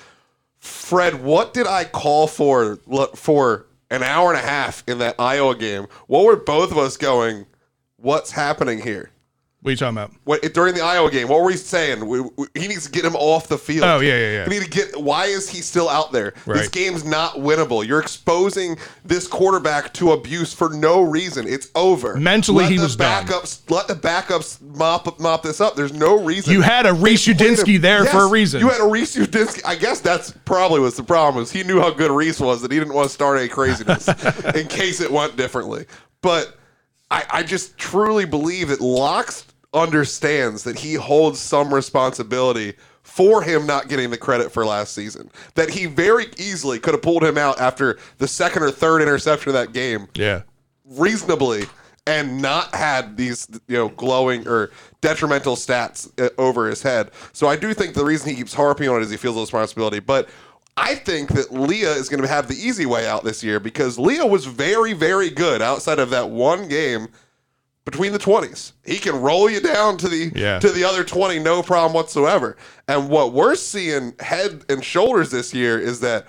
Fred, 0.58 1.24
what 1.24 1.54
did 1.54 1.68
I 1.68 1.84
call 1.84 2.28
for 2.28 2.78
for 3.16 3.68
an 3.92 4.02
hour 4.02 4.30
and 4.34 4.38
a 4.38 4.48
half 4.48 4.84
in 4.88 4.98
that 5.00 5.16
Iowa 5.20 5.56
game? 5.56 5.88
What 6.08 6.26
were 6.26 6.36
both 6.36 6.72
of 6.72 6.78
us 6.78 6.98
going? 6.98 7.46
What's 7.98 8.32
happening 8.32 8.82
here? 8.82 9.12
What 9.66 9.70
are 9.70 9.72
you 9.72 9.78
talking 9.78 9.98
about? 9.98 10.12
What, 10.26 10.54
during 10.54 10.76
the 10.76 10.82
Iowa 10.82 11.10
game, 11.10 11.28
what 11.28 11.40
were 11.40 11.48
we 11.48 11.56
saying? 11.58 12.06
We, 12.06 12.22
we- 12.22 12.46
he 12.54 12.68
needs 12.68 12.86
to 12.86 12.92
get 12.92 13.04
him 13.04 13.16
off 13.16 13.48
the 13.48 13.58
field. 13.58 13.84
Oh, 13.84 14.00
yeah, 14.00 14.16
yeah, 14.16 14.32
yeah. 14.32 14.48
We 14.48 14.60
need 14.60 14.66
to 14.66 14.70
get. 14.70 15.02
Why 15.02 15.26
is 15.26 15.50
he 15.50 15.62
still 15.62 15.90
out 15.90 16.12
there? 16.12 16.36
This 16.46 16.70
game's 16.70 17.04
not 17.04 17.34
winnable. 17.38 17.84
You're 17.84 18.00
exposing 18.00 18.78
this 19.04 19.28
quarterback 19.28 19.92
to 19.96 20.12
abuse 20.12 20.54
for 20.54 20.70
no 20.70 21.02
reason. 21.02 21.48
It's 21.48 21.72
over. 21.74 22.16
Mentally, 22.16 22.66
let 22.66 22.72
he 22.74 22.78
the 22.78 22.84
was 22.84 22.96
done. 22.96 23.26
backups. 23.26 23.68
Let 23.72 23.88
the 23.88 23.96
backups 23.96 24.62
mop 24.62 25.20
mop 25.20 25.42
this 25.42 25.60
up. 25.60 25.76
There's 25.76 25.94
no 25.94 26.24
reason. 26.24 26.54
You 26.54 26.62
had 26.62 26.86
a 26.86 26.94
Reece 26.94 27.26
Udinski 27.28 27.82
there 27.82 28.06
for 28.06 28.20
a 28.20 28.28
reason. 28.30 28.60
You 28.60 28.70
had 28.70 28.82
a 28.82 28.88
Reece 28.88 29.16
Udinski. 29.16 29.62
I 29.66 29.74
guess 29.74 30.00
that's 30.00 30.30
probably 30.46 30.80
was 30.80 30.96
the 30.96 31.02
problem. 31.04 31.38
Was 31.42 31.52
he 31.52 31.64
knew 31.64 31.80
how 31.80 31.90
good 31.90 32.12
Reese 32.12 32.40
was 32.40 32.62
that 32.62 32.72
he 32.72 32.78
didn't 32.78 32.94
want 32.94 33.08
to 33.08 33.14
start 33.14 33.40
any 33.40 33.50
craziness 33.50 34.08
in 34.56 34.68
case 34.68 35.02
it 35.02 35.10
went 35.12 35.38
differently. 35.38 35.88
But 36.22 36.56
I, 37.10 37.24
I 37.32 37.44
just 37.44 37.78
truly 37.78 38.26
believe 38.26 38.70
that 38.70 38.82
Locks 38.82 39.46
understands 39.76 40.64
that 40.64 40.80
he 40.80 40.96
holds 40.96 41.40
some 41.40 41.72
responsibility 41.74 42.74
for 43.04 43.44
him 43.44 43.68
not 43.68 43.88
getting 43.88 44.10
the 44.10 44.18
credit 44.18 44.52
for 44.52 44.66
last 44.66 44.94
season. 44.94 45.30
That 45.54 45.70
he 45.70 45.86
very 45.86 46.26
easily 46.38 46.80
could 46.80 46.94
have 46.96 47.04
pulled 47.04 47.24
him 47.24 47.38
out 47.38 47.60
after 47.60 48.00
the 48.18 48.28
second 48.28 48.64
or 48.64 48.72
third 48.72 49.02
interception 49.02 49.50
of 49.50 49.54
that 49.54 49.74
game 49.74 50.08
Yeah. 50.16 50.42
reasonably 50.86 51.66
and 52.08 52.42
not 52.42 52.74
had 52.74 53.18
these 53.18 53.48
you 53.68 53.78
know 53.78 53.90
glowing 53.90 54.48
or 54.48 54.72
detrimental 55.02 55.56
stats 55.56 56.10
uh, 56.24 56.30
over 56.40 56.68
his 56.68 56.82
head. 56.82 57.12
So 57.34 57.48
I 57.48 57.56
do 57.56 57.74
think 57.74 57.94
the 57.96 58.06
reason 58.06 58.30
he 58.30 58.36
keeps 58.36 58.54
harping 58.54 58.90
on 58.90 58.98
it 59.02 59.04
is 59.04 59.12
he 59.12 59.18
feels 59.18 59.38
a 59.38 59.42
responsibility. 59.42 60.00
But 60.00 60.30
I 60.78 60.96
think 60.96 61.30
that 61.30 61.54
Leah 61.54 61.94
is 61.94 62.10
going 62.10 62.22
to 62.22 62.28
have 62.28 62.48
the 62.48 62.56
easy 62.56 62.86
way 62.86 63.08
out 63.08 63.24
this 63.24 63.44
year 63.44 63.60
because 63.60 63.98
Leah 64.00 64.26
was 64.26 64.46
very 64.46 64.94
very 64.94 65.30
good 65.30 65.62
outside 65.62 66.00
of 66.00 66.10
that 66.12 66.30
one 66.30 66.68
game 66.68 67.08
between 67.86 68.12
the 68.12 68.20
20s. 68.20 68.74
He 68.84 68.98
can 68.98 69.22
roll 69.22 69.50
you 69.50 69.60
down 69.62 69.98
to 69.98 70.10
the 70.10 70.32
Yeah. 70.36 70.60
to 70.60 70.70
the 70.70 70.84
other 70.84 71.04
20 71.04 71.40
no 71.40 71.62
problem 71.64 71.94
whatsoever. 71.94 72.58
And 72.88 73.10
what 73.10 73.32
we're 73.32 73.56
seeing 73.56 74.14
head 74.20 74.66
and 74.68 74.84
shoulders 74.84 75.32
this 75.32 75.54
year 75.54 75.80
is 75.80 76.00
that 76.02 76.26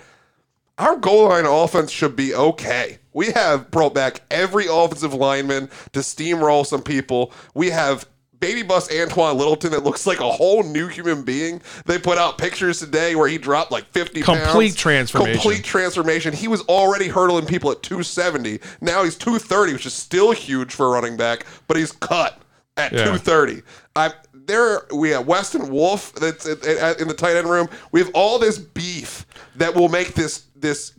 our 0.77 0.95
goal 0.95 1.29
line 1.29 1.45
offense 1.45 1.89
should 1.91 2.15
be 2.15 2.35
okay. 2.35 2.99
We 3.11 3.31
have 3.31 3.71
brought 3.71 3.95
back 3.95 4.21
every 4.29 4.67
offensive 4.69 5.13
lineman 5.15 5.69
to 5.93 6.01
steamroll 6.01 6.65
some 6.67 6.83
people. 6.83 7.31
We 7.55 7.71
have 7.71 8.05
baby 8.39 8.63
bus 8.63 8.87
Antwain 8.89 9.35
Littleton 9.35 9.71
that 9.71 9.83
looks 9.83 10.05
like 10.05 10.19
a 10.19 10.29
whole 10.31 10.63
new 10.63 10.87
human 10.87 11.23
being. 11.23 11.61
They 11.85 11.97
put 11.97 12.17
out 12.17 12.37
pictures 12.37 12.79
today 12.79 13.15
where 13.15 13.27
he 13.27 13.37
dropped 13.37 13.71
like 13.71 13.85
50 13.85 14.21
Complete 14.21 14.69
pounds. 14.69 14.75
transformation. 14.75 15.33
Complete 15.41 15.63
transformation. 15.63 16.33
He 16.33 16.47
was 16.47 16.61
already 16.63 17.07
hurdling 17.07 17.45
people 17.45 17.71
at 17.71 17.81
270. 17.83 18.59
Now 18.81 19.03
he's 19.03 19.15
230, 19.15 19.73
which 19.73 19.85
is 19.85 19.93
still 19.93 20.31
huge 20.31 20.73
for 20.73 20.87
a 20.87 20.89
running 20.89 21.17
back, 21.17 21.45
but 21.67 21.77
he's 21.77 21.91
cut 21.91 22.39
at 22.77 22.91
Yeah. 22.93 23.05
230. 23.05 23.61
I'm 23.95 24.11
there 24.33 24.83
we 24.93 25.09
have 25.09 25.27
Weston 25.27 25.69
Wolf 25.69 26.13
that's 26.13 26.45
at- 26.47 26.63
at- 26.65 27.01
in 27.01 27.07
the 27.09 27.13
tight 27.13 27.35
end 27.35 27.49
room. 27.49 27.67
We 27.91 27.99
have 27.99 28.09
all 28.13 28.39
this 28.39 28.57
beef 28.57 29.25
that 29.57 29.75
will 29.75 29.89
make 29.89 30.13
this 30.13 30.43
this 30.55 30.93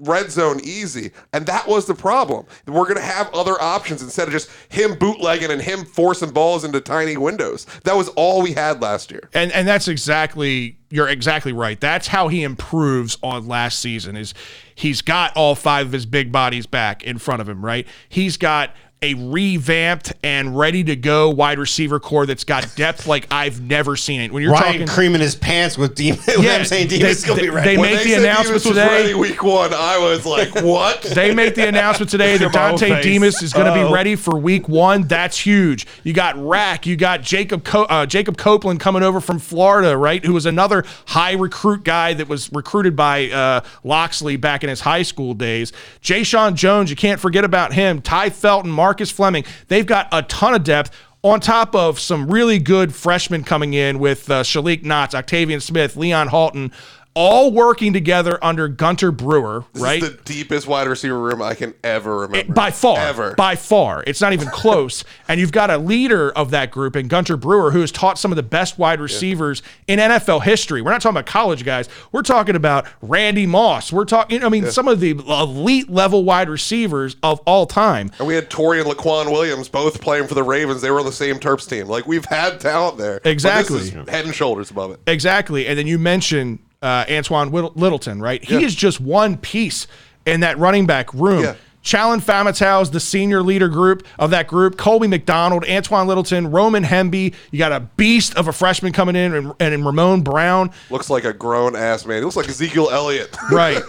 red 0.00 0.30
zone 0.30 0.60
easy, 0.62 1.12
and 1.32 1.46
that 1.46 1.68
was 1.68 1.86
the 1.86 1.94
problem. 1.94 2.46
We're 2.66 2.86
gonna 2.86 3.00
have 3.00 3.32
other 3.34 3.60
options 3.60 4.02
instead 4.02 4.28
of 4.28 4.32
just 4.32 4.50
him 4.68 4.96
bootlegging 4.98 5.50
and 5.50 5.60
him 5.60 5.84
forcing 5.84 6.30
balls 6.30 6.64
into 6.64 6.80
tiny 6.80 7.16
windows. 7.16 7.66
That 7.84 7.96
was 7.96 8.08
all 8.10 8.42
we 8.42 8.52
had 8.52 8.80
last 8.82 9.10
year. 9.10 9.28
And 9.34 9.52
and 9.52 9.66
that's 9.66 9.88
exactly 9.88 10.78
you're 10.90 11.08
exactly 11.08 11.52
right. 11.52 11.80
That's 11.80 12.08
how 12.08 12.28
he 12.28 12.42
improves 12.42 13.16
on 13.22 13.46
last 13.46 13.78
season 13.78 14.16
is 14.16 14.34
he's 14.74 15.02
got 15.02 15.36
all 15.36 15.54
five 15.54 15.86
of 15.86 15.92
his 15.92 16.06
big 16.06 16.32
bodies 16.32 16.66
back 16.66 17.04
in 17.04 17.18
front 17.18 17.40
of 17.40 17.48
him, 17.48 17.64
right? 17.64 17.86
He's 18.08 18.36
got 18.36 18.74
a 19.02 19.14
revamped 19.14 20.12
and 20.22 20.58
ready 20.58 20.84
to 20.84 20.94
go 20.94 21.30
wide 21.30 21.58
receiver 21.58 21.98
core 21.98 22.26
that's 22.26 22.44
got 22.44 22.70
depth 22.76 23.06
like 23.06 23.26
I've 23.30 23.58
never 23.58 23.96
seen 23.96 24.20
it. 24.20 24.30
When 24.30 24.42
you're 24.42 24.52
Ryan 24.52 24.72
talking 24.72 24.86
creaming 24.88 25.22
his 25.22 25.34
pants 25.34 25.78
with 25.78 25.94
Demus. 25.94 26.28
Yeah, 26.40 26.56
I'm 26.56 26.64
saying 26.66 26.88
they- 26.88 26.98
going 26.98 27.14
to 27.16 27.24
they- 27.34 27.40
be 27.40 27.48
ready. 27.48 27.66
they 27.70 27.78
When 27.78 27.92
make 27.94 28.04
they 28.04 28.10
the 28.14 28.20
announcement 28.20 28.62
Demus 28.62 28.64
was 28.66 28.74
today- 28.76 29.02
ready 29.02 29.14
week 29.14 29.42
one, 29.42 29.72
I 29.72 29.96
was 29.98 30.26
like, 30.26 30.54
"What?" 30.62 31.00
They 31.02 31.34
make 31.34 31.54
the 31.54 31.66
announcement 31.66 32.10
today 32.10 32.36
that 32.36 32.52
Dante 32.52 32.88
face. 32.90 33.04
Demus 33.04 33.42
is 33.42 33.54
going 33.54 33.64
to 33.66 33.72
Oh. 33.72 33.88
be 33.88 33.92
ready 33.94 34.16
for 34.16 34.36
Week 34.38 34.68
One. 34.68 35.04
That's 35.04 35.38
huge. 35.38 35.86
You 36.04 36.12
got 36.12 36.36
Rack, 36.36 36.84
you 36.84 36.96
got 36.96 37.22
Jacob 37.22 37.64
Co- 37.64 37.84
uh, 37.84 38.04
Jacob 38.04 38.36
Copeland 38.36 38.80
coming 38.80 39.02
over 39.02 39.20
from 39.22 39.38
Florida, 39.38 39.96
right? 39.96 40.22
Who 40.24 40.34
was 40.34 40.44
another 40.44 40.84
high 41.06 41.32
recruit 41.32 41.84
guy 41.84 42.12
that 42.14 42.28
was 42.28 42.52
recruited 42.52 42.96
by 42.96 43.30
uh, 43.30 43.60
Locksley 43.82 44.36
back 44.36 44.62
in 44.62 44.68
his 44.68 44.80
high 44.80 45.02
school 45.04 45.32
days. 45.32 45.72
Jeshaun 46.02 46.54
Jones, 46.54 46.90
you 46.90 46.96
can't 46.96 47.18
forget 47.20 47.44
about 47.44 47.72
him. 47.72 48.02
Tai 48.02 48.28
Felton, 48.30 48.70
Marcus 48.90 49.12
Fleming. 49.12 49.44
They've 49.68 49.86
got 49.86 50.08
a 50.10 50.22
ton 50.22 50.52
of 50.52 50.64
depth. 50.64 50.90
On 51.22 51.38
top 51.38 51.76
of 51.76 52.00
some 52.00 52.28
really 52.28 52.58
good 52.58 52.92
freshmen 52.92 53.44
coming 53.44 53.72
in 53.74 54.00
with 54.00 54.28
uh, 54.28 54.42
Shaleak 54.42 54.82
Knotts, 54.82 55.14
Octavian 55.14 55.60
Smith, 55.60 55.94
Leon 55.96 56.26
Haughton, 56.28 56.72
all 57.14 57.50
working 57.50 57.92
together 57.92 58.38
under 58.42 58.68
Gunter 58.68 59.10
Brewer, 59.10 59.64
This 59.72 59.82
right? 59.82 60.02
is 60.02 60.10
the 60.10 60.16
deepest 60.24 60.66
wide 60.68 60.86
receiver 60.86 61.18
room 61.18 61.42
I 61.42 61.54
can 61.54 61.74
ever 61.82 62.18
remember. 62.20 62.52
by 62.52 62.70
far, 62.70 62.98
ever. 62.98 63.34
by 63.34 63.56
far, 63.56 64.04
it's 64.06 64.20
not 64.20 64.32
even 64.32 64.48
close. 64.52 65.02
and 65.26 65.40
you've 65.40 65.50
got 65.50 65.70
a 65.70 65.78
leader 65.78 66.30
of 66.30 66.52
that 66.52 66.70
group 66.70 66.94
in 66.94 67.08
Gunter 67.08 67.36
Brewer, 67.36 67.72
who 67.72 67.80
has 67.80 67.90
taught 67.90 68.16
some 68.18 68.30
of 68.30 68.36
the 68.36 68.44
best 68.44 68.78
wide 68.78 69.00
receivers 69.00 69.62
in 69.88 69.98
NFL 69.98 70.42
history. 70.44 70.82
We're 70.82 70.92
not 70.92 71.00
talking 71.02 71.16
about 71.16 71.26
college 71.26 71.64
guys. 71.64 71.88
We're 72.12 72.22
talking 72.22 72.54
about 72.54 72.86
Randy 73.02 73.44
Moss. 73.46 73.92
We're 73.92 74.04
talking, 74.04 74.44
I 74.44 74.48
mean, 74.48 74.70
some 74.70 74.86
of 74.86 75.00
the 75.00 75.10
elite 75.10 75.90
level 75.90 76.22
wide 76.24 76.48
receivers 76.48 77.16
of 77.24 77.40
all 77.40 77.66
time. 77.66 78.12
And 78.20 78.28
we 78.28 78.34
had 78.36 78.48
Torrey 78.50 78.80
and 78.80 78.88
Laquan 78.88 79.32
Williams 79.32 79.68
both 79.68 80.00
playing 80.00 80.28
for 80.28 80.34
the 80.34 80.44
Ravens. 80.44 80.80
They 80.80 80.90
were 80.92 81.00
on 81.00 81.06
the 81.06 81.12
same 81.12 81.40
Terps 81.40 81.68
team. 81.68 81.88
Like 81.88 82.06
we've 82.06 82.24
had 82.26 82.60
talent 82.60 82.98
there. 82.98 83.20
Exactly. 83.24 83.90
head 83.90 84.24
and 84.26 84.34
shoulders 84.34 84.70
above 84.70 84.92
it. 84.92 85.00
Exactly. 85.08 85.66
And 85.66 85.76
then 85.78 85.88
you 85.88 85.98
mentioned 85.98 86.60
uh, 86.82 87.04
Antwain 87.06 87.52
Littleton, 87.76 88.20
right? 88.20 88.42
He 88.42 88.54
Yeah. 88.54 88.60
is 88.66 88.74
just 88.74 89.00
one 89.00 89.36
piece 89.36 89.86
in 90.26 90.40
that 90.40 90.58
running 90.58 90.86
back 90.86 91.12
room. 91.14 91.44
Yeah. 91.44 91.54
Challen 91.82 92.20
is 92.20 92.90
the 92.90 93.00
senior 93.00 93.42
leader 93.42 93.68
group 93.68 94.06
of 94.18 94.30
that 94.32 94.46
group. 94.46 94.76
Colby 94.76 95.06
McDonald, 95.06 95.64
Antwain 95.64 96.06
Littleton, 96.06 96.50
Roman 96.50 96.84
Hemby. 96.84 97.32
You 97.50 97.58
got 97.58 97.72
a 97.72 97.80
beast 97.80 98.36
of 98.36 98.48
a 98.48 98.52
freshman 98.52 98.92
coming 98.92 99.16
in, 99.16 99.32
and, 99.34 99.46
and, 99.58 99.72
and 99.74 99.86
Ramon 99.86 100.20
Brown. 100.20 100.72
Looks 100.90 101.08
like 101.08 101.24
a 101.24 101.32
grown 101.32 101.74
ass 101.74 102.04
man. 102.04 102.18
He 102.18 102.24
looks 102.24 102.36
like 102.36 102.48
Ezekiel 102.48 102.90
Elliott. 102.90 103.34
Right. 103.50 103.82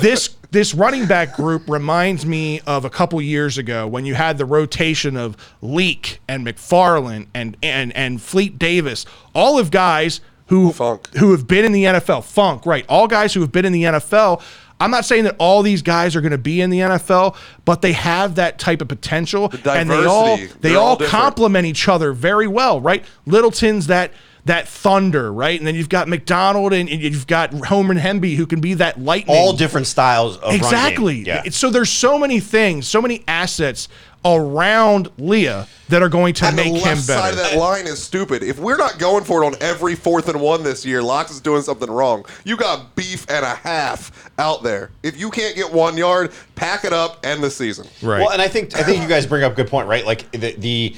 this 0.00 0.30
this 0.50 0.72
running 0.74 1.06
back 1.06 1.36
group 1.36 1.68
reminds 1.68 2.24
me 2.24 2.60
of 2.66 2.84
a 2.86 2.90
couple 2.90 3.20
years 3.20 3.58
ago 3.58 3.86
when 3.86 4.06
you 4.06 4.14
had 4.14 4.38
the 4.38 4.46
rotation 4.46 5.16
of 5.16 5.36
Leake 5.60 6.20
and 6.28 6.46
McFarland 6.46 7.26
and 7.34 7.56
and 7.62 7.94
and 7.94 8.20
Fleet 8.22 8.58
Davis, 8.58 9.04
all 9.34 9.58
of 9.58 9.70
guys 9.70 10.20
who 10.46 10.72
Funk. 10.72 11.14
who 11.16 11.32
have 11.32 11.46
been 11.46 11.64
in 11.64 11.72
the 11.72 11.84
NFL. 11.84 12.24
Funk, 12.24 12.66
right? 12.66 12.84
All 12.88 13.06
guys 13.06 13.34
who 13.34 13.40
have 13.40 13.52
been 13.52 13.64
in 13.64 13.72
the 13.72 13.84
NFL. 13.84 14.42
I'm 14.78 14.90
not 14.90 15.06
saying 15.06 15.24
that 15.24 15.36
all 15.38 15.62
these 15.62 15.80
guys 15.80 16.14
are 16.16 16.20
going 16.20 16.32
to 16.32 16.38
be 16.38 16.60
in 16.60 16.68
the 16.68 16.80
NFL, 16.80 17.34
but 17.64 17.80
they 17.80 17.92
have 17.92 18.34
that 18.34 18.58
type 18.58 18.82
of 18.82 18.88
potential, 18.88 19.50
and 19.64 19.90
they 19.90 20.04
all 20.04 20.36
diversity. 20.36 20.58
they 20.60 20.74
all 20.74 20.88
all 20.88 20.96
complement 20.98 21.64
each 21.64 21.88
other 21.88 22.12
very 22.12 22.46
well, 22.46 22.78
right? 22.80 23.02
Littleton's 23.24 23.86
that 23.86 24.12
that 24.46 24.68
thunder, 24.68 25.32
right? 25.32 25.58
And 25.58 25.66
then 25.66 25.74
you've 25.74 25.88
got 25.88 26.06
McDonald 26.08 26.72
and, 26.72 26.88
and 26.88 27.02
you've 27.02 27.26
got 27.26 27.52
Homer 27.52 27.92
and 27.92 28.00
Hemby 28.00 28.36
who 28.36 28.46
can 28.46 28.60
be 28.60 28.74
that 28.74 29.00
lightning. 29.00 29.36
All 29.36 29.52
different 29.52 29.88
styles 29.88 30.36
of 30.36 30.42
run 30.42 30.50
game. 30.52 30.60
exactly. 30.60 31.16
Yeah. 31.22 31.42
So 31.50 31.68
there's 31.68 31.90
so 31.90 32.16
many 32.16 32.38
things, 32.38 32.86
so 32.86 33.02
many 33.02 33.24
assets 33.26 33.88
around 34.34 35.10
Leah 35.18 35.68
that 35.88 36.02
are 36.02 36.08
going 36.08 36.34
to 36.34 36.46
And 36.46 36.56
make 36.56 36.72
the 36.72 36.78
him 36.80 36.84
left 36.84 37.02
side 37.02 37.30
of 37.34 37.36
better. 37.38 37.54
that 37.54 37.58
line 37.60 37.86
is 37.86 38.02
stupid. 38.02 38.42
If 38.42 38.58
we're 38.58 38.76
not 38.76 38.98
going 38.98 39.24
for 39.24 39.42
it 39.42 39.46
on 39.46 39.54
every 39.60 39.94
fourth 39.94 40.28
and 40.28 40.40
one 40.40 40.64
this 40.64 40.84
year, 40.84 41.02
Locks 41.02 41.30
is 41.30 41.40
doing 41.40 41.62
something 41.62 41.90
wrong. 41.90 42.24
You 42.44 42.56
got 42.56 42.96
beef 42.96 43.24
and 43.30 43.44
a 43.44 43.54
half 43.54 44.30
out 44.38 44.62
there. 44.62 44.90
If 45.02 45.18
you 45.18 45.30
can't 45.30 45.54
get 45.54 45.72
one 45.72 45.96
yard, 45.96 46.32
pack 46.56 46.84
it 46.84 46.92
up, 46.92 47.24
end 47.24 47.42
the 47.42 47.50
season. 47.50 47.86
Right. 48.02 48.20
Well, 48.20 48.30
and 48.32 48.42
I 48.42 48.48
think 48.48 48.74
I 48.76 48.82
think 48.82 49.00
you 49.02 49.08
guys 49.08 49.26
bring 49.26 49.44
up 49.44 49.52
a 49.52 49.54
good 49.54 49.68
point, 49.68 49.86
right? 49.88 50.04
Like 50.04 50.30
the 50.32 50.52
the 50.56 50.96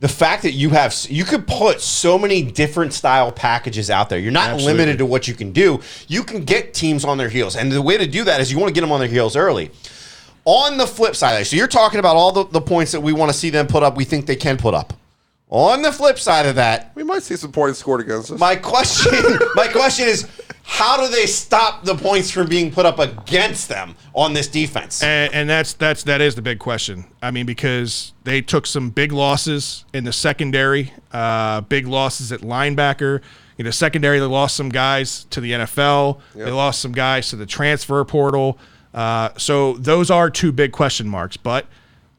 the 0.00 0.08
fact 0.08 0.42
that 0.44 0.52
you 0.52 0.70
have 0.70 0.94
you 1.08 1.24
could 1.24 1.46
put 1.46 1.80
so 1.80 2.18
many 2.18 2.42
different 2.42 2.92
style 2.92 3.32
packages 3.32 3.90
out 3.90 4.08
there. 4.10 4.18
You're 4.18 4.30
not 4.30 4.50
Absolutely. 4.50 4.72
limited 4.74 4.98
to 4.98 5.06
what 5.06 5.26
you 5.26 5.34
can 5.34 5.50
do. 5.52 5.80
You 6.06 6.22
can 6.22 6.44
get 6.44 6.74
teams 6.74 7.04
on 7.04 7.18
their 7.18 7.28
heels, 7.30 7.56
and 7.56 7.72
the 7.72 7.82
way 7.82 7.96
to 7.98 8.06
do 8.06 8.24
that 8.24 8.40
is 8.40 8.52
you 8.52 8.58
want 8.58 8.68
to 8.68 8.74
get 8.74 8.82
them 8.82 8.92
on 8.92 9.00
their 9.00 9.08
heels 9.08 9.34
early. 9.36 9.70
On 10.50 10.78
the 10.78 10.86
flip 10.86 11.14
side, 11.14 11.46
so 11.46 11.56
you're 11.56 11.68
talking 11.68 12.00
about 12.00 12.16
all 12.16 12.32
the, 12.32 12.46
the 12.46 12.60
points 12.62 12.92
that 12.92 13.02
we 13.02 13.12
want 13.12 13.30
to 13.30 13.36
see 13.36 13.50
them 13.50 13.66
put 13.66 13.82
up. 13.82 13.98
We 13.98 14.04
think 14.04 14.24
they 14.24 14.34
can 14.34 14.56
put 14.56 14.72
up. 14.72 14.94
On 15.50 15.82
the 15.82 15.92
flip 15.92 16.18
side 16.18 16.46
of 16.46 16.54
that, 16.54 16.90
We 16.94 17.04
might 17.04 17.22
see 17.22 17.36
some 17.36 17.52
points 17.52 17.78
scored 17.78 18.00
against 18.00 18.30
us. 18.30 18.40
my 18.40 18.56
question, 18.56 19.12
my 19.54 19.68
question 19.68 20.06
is, 20.08 20.26
how 20.62 20.96
do 20.96 21.14
they 21.14 21.26
stop 21.26 21.84
the 21.84 21.94
points 21.94 22.30
from 22.30 22.48
being 22.48 22.70
put 22.70 22.86
up 22.86 22.98
against 22.98 23.68
them 23.68 23.94
on 24.14 24.32
this 24.32 24.48
defense? 24.48 25.02
and, 25.02 25.34
and 25.34 25.50
that's 25.50 25.74
that's 25.74 26.02
that 26.04 26.22
is 26.22 26.34
the 26.34 26.42
big 26.42 26.58
question. 26.58 27.04
I 27.22 27.30
mean, 27.30 27.44
because 27.44 28.14
they 28.24 28.40
took 28.40 28.66
some 28.66 28.88
big 28.88 29.12
losses 29.12 29.84
in 29.92 30.04
the 30.04 30.12
secondary, 30.14 30.94
uh, 31.12 31.60
big 31.60 31.86
losses 31.86 32.32
at 32.32 32.40
linebacker. 32.40 33.20
You 33.58 33.64
know, 33.64 33.70
secondary 33.70 34.18
they 34.18 34.24
lost 34.24 34.56
some 34.56 34.70
guys 34.70 35.24
to 35.30 35.42
the 35.42 35.52
NFL. 35.52 36.20
They 36.34 36.50
lost 36.50 36.80
some 36.80 36.92
guys 36.92 37.28
to 37.30 37.36
the 37.36 37.44
transfer 37.46 38.02
portal. 38.06 38.58
Uh, 38.94 39.30
so 39.36 39.74
those 39.74 40.10
are 40.10 40.30
two 40.30 40.52
big 40.52 40.72
question 40.72 41.08
marks. 41.08 41.36
But 41.36 41.66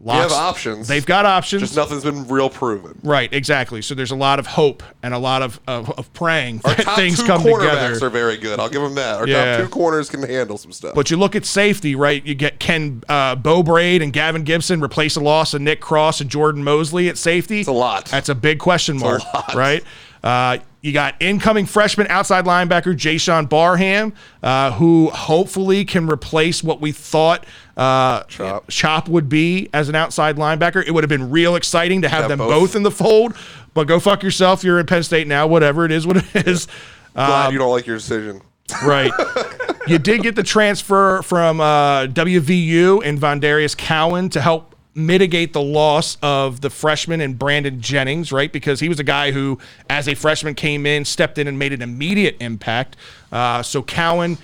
have 0.06 0.32
Locks- 0.32 0.34
options. 0.34 0.88
They've 0.88 1.06
got 1.06 1.26
options. 1.26 1.62
Just 1.62 1.76
nothing's 1.76 2.04
been 2.06 2.26
real 2.30 2.50
proven. 2.50 2.98
Right, 3.04 3.32
exactly. 3.34 3.82
So 3.82 3.94
there's 3.96 4.12
a 4.12 4.16
lot 4.16 4.40
of 4.40 4.48
hope 4.48 4.82
and 5.04 5.14
a 5.14 5.18
lot 5.18 5.42
of 5.42 5.60
of, 5.68 5.90
of 5.98 6.14
praying 6.14 6.62
Our 6.64 6.74
that 6.76 6.84
top 6.86 6.96
things 6.96 7.20
two 7.20 7.26
come 7.26 7.44
together. 7.44 8.06
are 8.06 8.10
very 8.10 8.38
good. 8.38 8.62
I'll 8.62 8.70
give 8.70 8.82
them 8.82 8.96
that. 8.96 9.18
Our 9.20 9.28
Yeah. 9.28 9.58
top 9.58 9.66
two 9.66 9.70
corners 9.70 10.10
can 10.10 10.24
handle 10.24 10.58
some 10.58 10.72
stuff. 10.72 10.96
But 10.96 11.12
you 11.12 11.18
look 11.18 11.36
at 11.36 11.46
safety, 11.46 11.96
right? 11.96 12.26
You 12.26 12.34
get 12.34 12.60
Ken 12.60 13.04
uh, 13.10 13.36
Beau 13.36 13.62
Brade 13.62 14.02
and 14.02 14.14
Gavin 14.14 14.44
Gibson 14.44 14.80
replace 14.80 15.18
a 15.18 15.20
loss 15.22 15.54
of 15.54 15.62
Nick 15.62 15.82
Cross 15.82 16.22
and 16.22 16.30
Jordan 16.30 16.64
Mosley 16.64 17.10
at 17.10 17.18
safety. 17.18 17.60
It's 17.60 17.68
a 17.68 17.74
lot. 17.74 18.06
That's 18.06 18.30
a 18.30 18.36
big 18.36 18.60
question 18.60 18.98
mark, 18.98 19.22
lot. 19.34 19.54
right? 19.54 19.84
Uh, 20.24 20.58
you 20.82 20.94
got 20.94 21.16
incoming 21.20 21.66
freshman 21.66 22.08
outside 22.08 22.46
linebacker 22.46 22.96
Jay 22.96 23.18
Barham, 23.46 24.14
uh, 24.42 24.72
who 24.72 25.10
hopefully 25.10 25.84
can 25.84 26.10
replace 26.10 26.64
what 26.64 26.80
we 26.80 26.92
thought 26.94 27.46
uh, 27.76 28.24
Chop. 28.24 28.66
Chop 28.70 29.10
would 29.10 29.30
be 29.30 29.70
as 29.74 29.90
an 29.90 29.96
outside 29.96 30.36
linebacker. 30.38 30.86
It 30.86 30.92
would 30.92 31.04
have 31.04 31.10
been 31.10 31.30
real 31.30 31.56
exciting 31.56 32.02
to 32.04 32.10
have 32.10 32.24
Have 32.24 32.30
them 32.30 32.40
both. 32.40 32.50
both. 32.50 32.76
in 32.76 32.84
the 32.84 32.92
fold. 32.92 33.36
But 33.74 33.88
go 33.88 34.00
fuck 34.00 34.24
yourself. 34.24 34.64
You're 34.64 34.80
in 34.80 34.86
Penn 34.86 35.04
State 35.04 35.28
now. 35.28 35.48
Whatever 35.48 35.86
it 35.86 35.92
is, 35.92 36.06
what 36.08 36.18
it 36.18 36.26
is. 36.48 36.68
Glad 37.14 37.52
you 37.54 37.60
don't 37.60 37.72
like 37.72 37.86
your 37.88 37.98
decision. 37.98 38.42
Right. 38.84 39.12
you 39.88 39.98
did 39.98 40.22
get 40.24 40.36
the 40.36 40.44
transfer 40.44 41.22
from 41.24 41.60
uh, 41.60 42.08
WVU 42.08 43.02
and 43.04 43.20
Vondarius 43.20 43.76
Cowan 43.76 44.30
to 44.30 44.42
help 44.42 44.69
mitigate 44.96 45.54
the 45.54 45.62
loss 45.62 46.18
of 46.22 46.62
the 46.62 46.70
freshman 46.70 47.22
and 47.22 47.38
Branden 47.38 47.80
Jennings, 47.80 48.32
right? 48.32 48.52
Because 48.52 48.80
he 48.80 48.90
was 48.90 49.00
a 49.00 49.04
guy 49.04 49.32
who, 49.32 49.60
as 49.90 50.08
a 50.08 50.16
freshman, 50.16 50.56
came 50.56 50.86
in, 50.86 51.06
stepped 51.06 51.38
in, 51.38 51.48
and 51.48 51.58
made 51.58 51.74
an 51.74 51.82
immediate 51.82 52.38
impact. 52.40 52.96
Uh, 53.32 53.64
so 53.64 53.82
Cowan. 53.82 54.38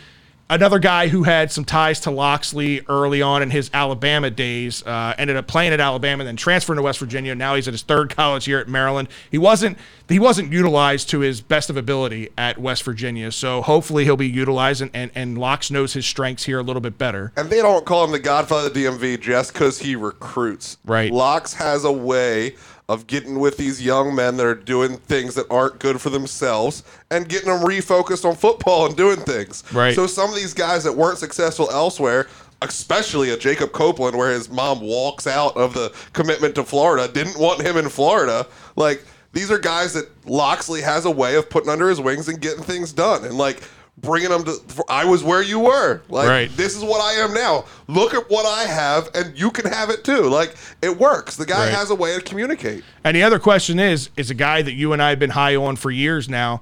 Another 0.47 0.77
guy 0.77 1.07
who 1.07 1.23
had 1.23 1.51
some 1.51 1.65
ties 1.65 1.99
to 2.01 2.11
Locksley 2.11 2.81
early 2.87 3.19
on 3.19 3.41
in 3.41 3.49
his 3.49 3.71
Alabama 3.73 4.29
days, 4.29 4.85
uh, 4.85 5.15
ended 5.17 5.37
up 5.37 5.47
playing 5.47 5.73
at 5.73 5.79
Alabama, 5.79 6.23
then 6.23 6.35
transferring 6.35 6.77
to 6.77 6.83
West 6.83 6.99
Virginia. 6.99 7.33
Now 7.33 7.55
he's 7.55 7.67
at 7.67 7.73
his 7.73 7.81
third 7.81 8.15
college 8.15 8.47
year 8.47 8.59
at 8.59 8.67
Maryland. 8.67 9.07
He 9.31 9.39
wasn't 9.39 9.79
he 10.07 10.19
wasn't 10.19 10.53
utilized 10.53 11.09
to 11.09 11.21
his 11.21 11.41
best 11.41 11.71
of 11.71 11.77
ability 11.77 12.29
at 12.37 12.59
West 12.59 12.83
Virginia, 12.83 13.31
so 13.31 13.63
hopefully 13.63 14.03
he'll 14.03 14.17
be 14.17 14.29
utilized 14.29 14.83
and, 14.83 14.91
and, 14.93 15.09
and 15.15 15.35
Locks 15.35 15.71
knows 15.71 15.93
his 15.93 16.05
strengths 16.05 16.43
here 16.43 16.59
a 16.59 16.63
little 16.63 16.81
bit 16.81 16.99
better. 16.99 17.31
And 17.35 17.49
they 17.49 17.61
don't 17.63 17.83
call 17.83 18.05
him 18.05 18.11
the 18.11 18.19
Godfather 18.19 18.67
of 18.67 18.73
the 18.75 18.85
DMV 18.85 19.19
just 19.21 19.51
because 19.51 19.79
he 19.79 19.95
recruits. 19.95 20.77
Right. 20.85 21.11
Lox 21.11 21.53
has 21.53 21.85
a 21.85 21.91
way 21.91 22.55
of 22.88 23.08
getting 23.08 23.39
with 23.39 23.58
these 23.58 23.84
young 23.84 24.13
men 24.13 24.38
that 24.38 24.46
are 24.46 24.56
doing 24.56 24.98
things 24.98 25.34
that 25.36 25.48
aren't 25.50 25.80
good 25.80 26.00
for 26.00 26.10
themselves 26.10 26.84
and 27.10 27.27
getting 27.27 27.50
them 27.50 27.62
refocused 27.62 28.25
on 28.25 28.36
football 28.36 28.86
and 28.86 28.96
doing 28.96 29.18
things. 29.18 29.63
Right. 29.74 29.96
So 29.96 30.06
some 30.06 30.30
of 30.30 30.36
these 30.36 30.54
guys 30.54 30.84
that 30.84 30.94
weren't 30.94 31.18
successful 31.18 31.70
elsewhere, 31.72 32.27
especially 32.62 33.32
a 33.32 33.38
Jacob 33.38 33.72
Copeland, 33.72 34.15
where 34.15 34.32
his 34.32 34.50
mom 34.50 34.82
walks 34.82 35.25
out 35.25 35.58
of 35.58 35.74
the 35.74 35.94
commitment 36.13 36.54
to 36.56 36.63
Florida, 36.63 37.12
didn't 37.12 37.39
want 37.39 37.62
him 37.62 37.77
in 37.77 37.89
Florida. 37.89 38.46
Like 38.75 39.04
these 39.34 39.50
are 39.50 39.60
guys 39.60 39.94
that 39.94 40.08
Locksley 40.27 40.82
has 40.82 41.06
a 41.06 41.12
way 41.12 41.36
of 41.36 41.50
putting 41.50 41.70
under 41.70 41.89
his 41.89 42.00
wings 42.00 42.30
and 42.30 42.39
getting 42.39 42.63
things 42.63 42.94
done. 42.94 43.25
And 43.25 43.38
like 43.38 43.63
bringing 43.97 44.29
them 44.29 44.43
to 44.43 44.53
I 44.89 45.05
was 45.05 45.23
where 45.23 45.41
you 45.41 45.59
were. 45.59 46.01
Like 46.09 46.27
Right. 46.27 46.57
this 46.57 46.75
is 46.75 46.83
what 46.83 47.01
I 47.01 47.13
am 47.23 47.33
now. 47.33 47.65
Look 47.87 48.13
at 48.13 48.29
what 48.29 48.45
I 48.45 48.63
have, 48.63 49.09
and 49.15 49.37
you 49.37 49.51
can 49.51 49.65
have 49.71 49.89
it 49.89 50.03
too. 50.03 50.23
Like 50.23 50.55
it 50.81 50.97
works. 50.99 51.35
The 51.37 51.45
guy 51.45 51.65
Right. 51.67 51.73
has 51.73 51.89
a 51.89 51.95
way 51.95 52.15
to 52.15 52.21
communicate. 52.21 52.83
And 53.03 53.15
the 53.15 53.23
other 53.23 53.39
question 53.39 53.79
is, 53.79 54.09
is 54.17 54.29
a 54.29 54.33
guy 54.35 54.61
that 54.61 54.73
you 54.73 54.93
and 54.93 55.01
I 55.01 55.09
have 55.09 55.19
been 55.19 55.31
high 55.31 55.55
on 55.55 55.75
for 55.75 55.91
years 55.91 56.27
now, 56.29 56.61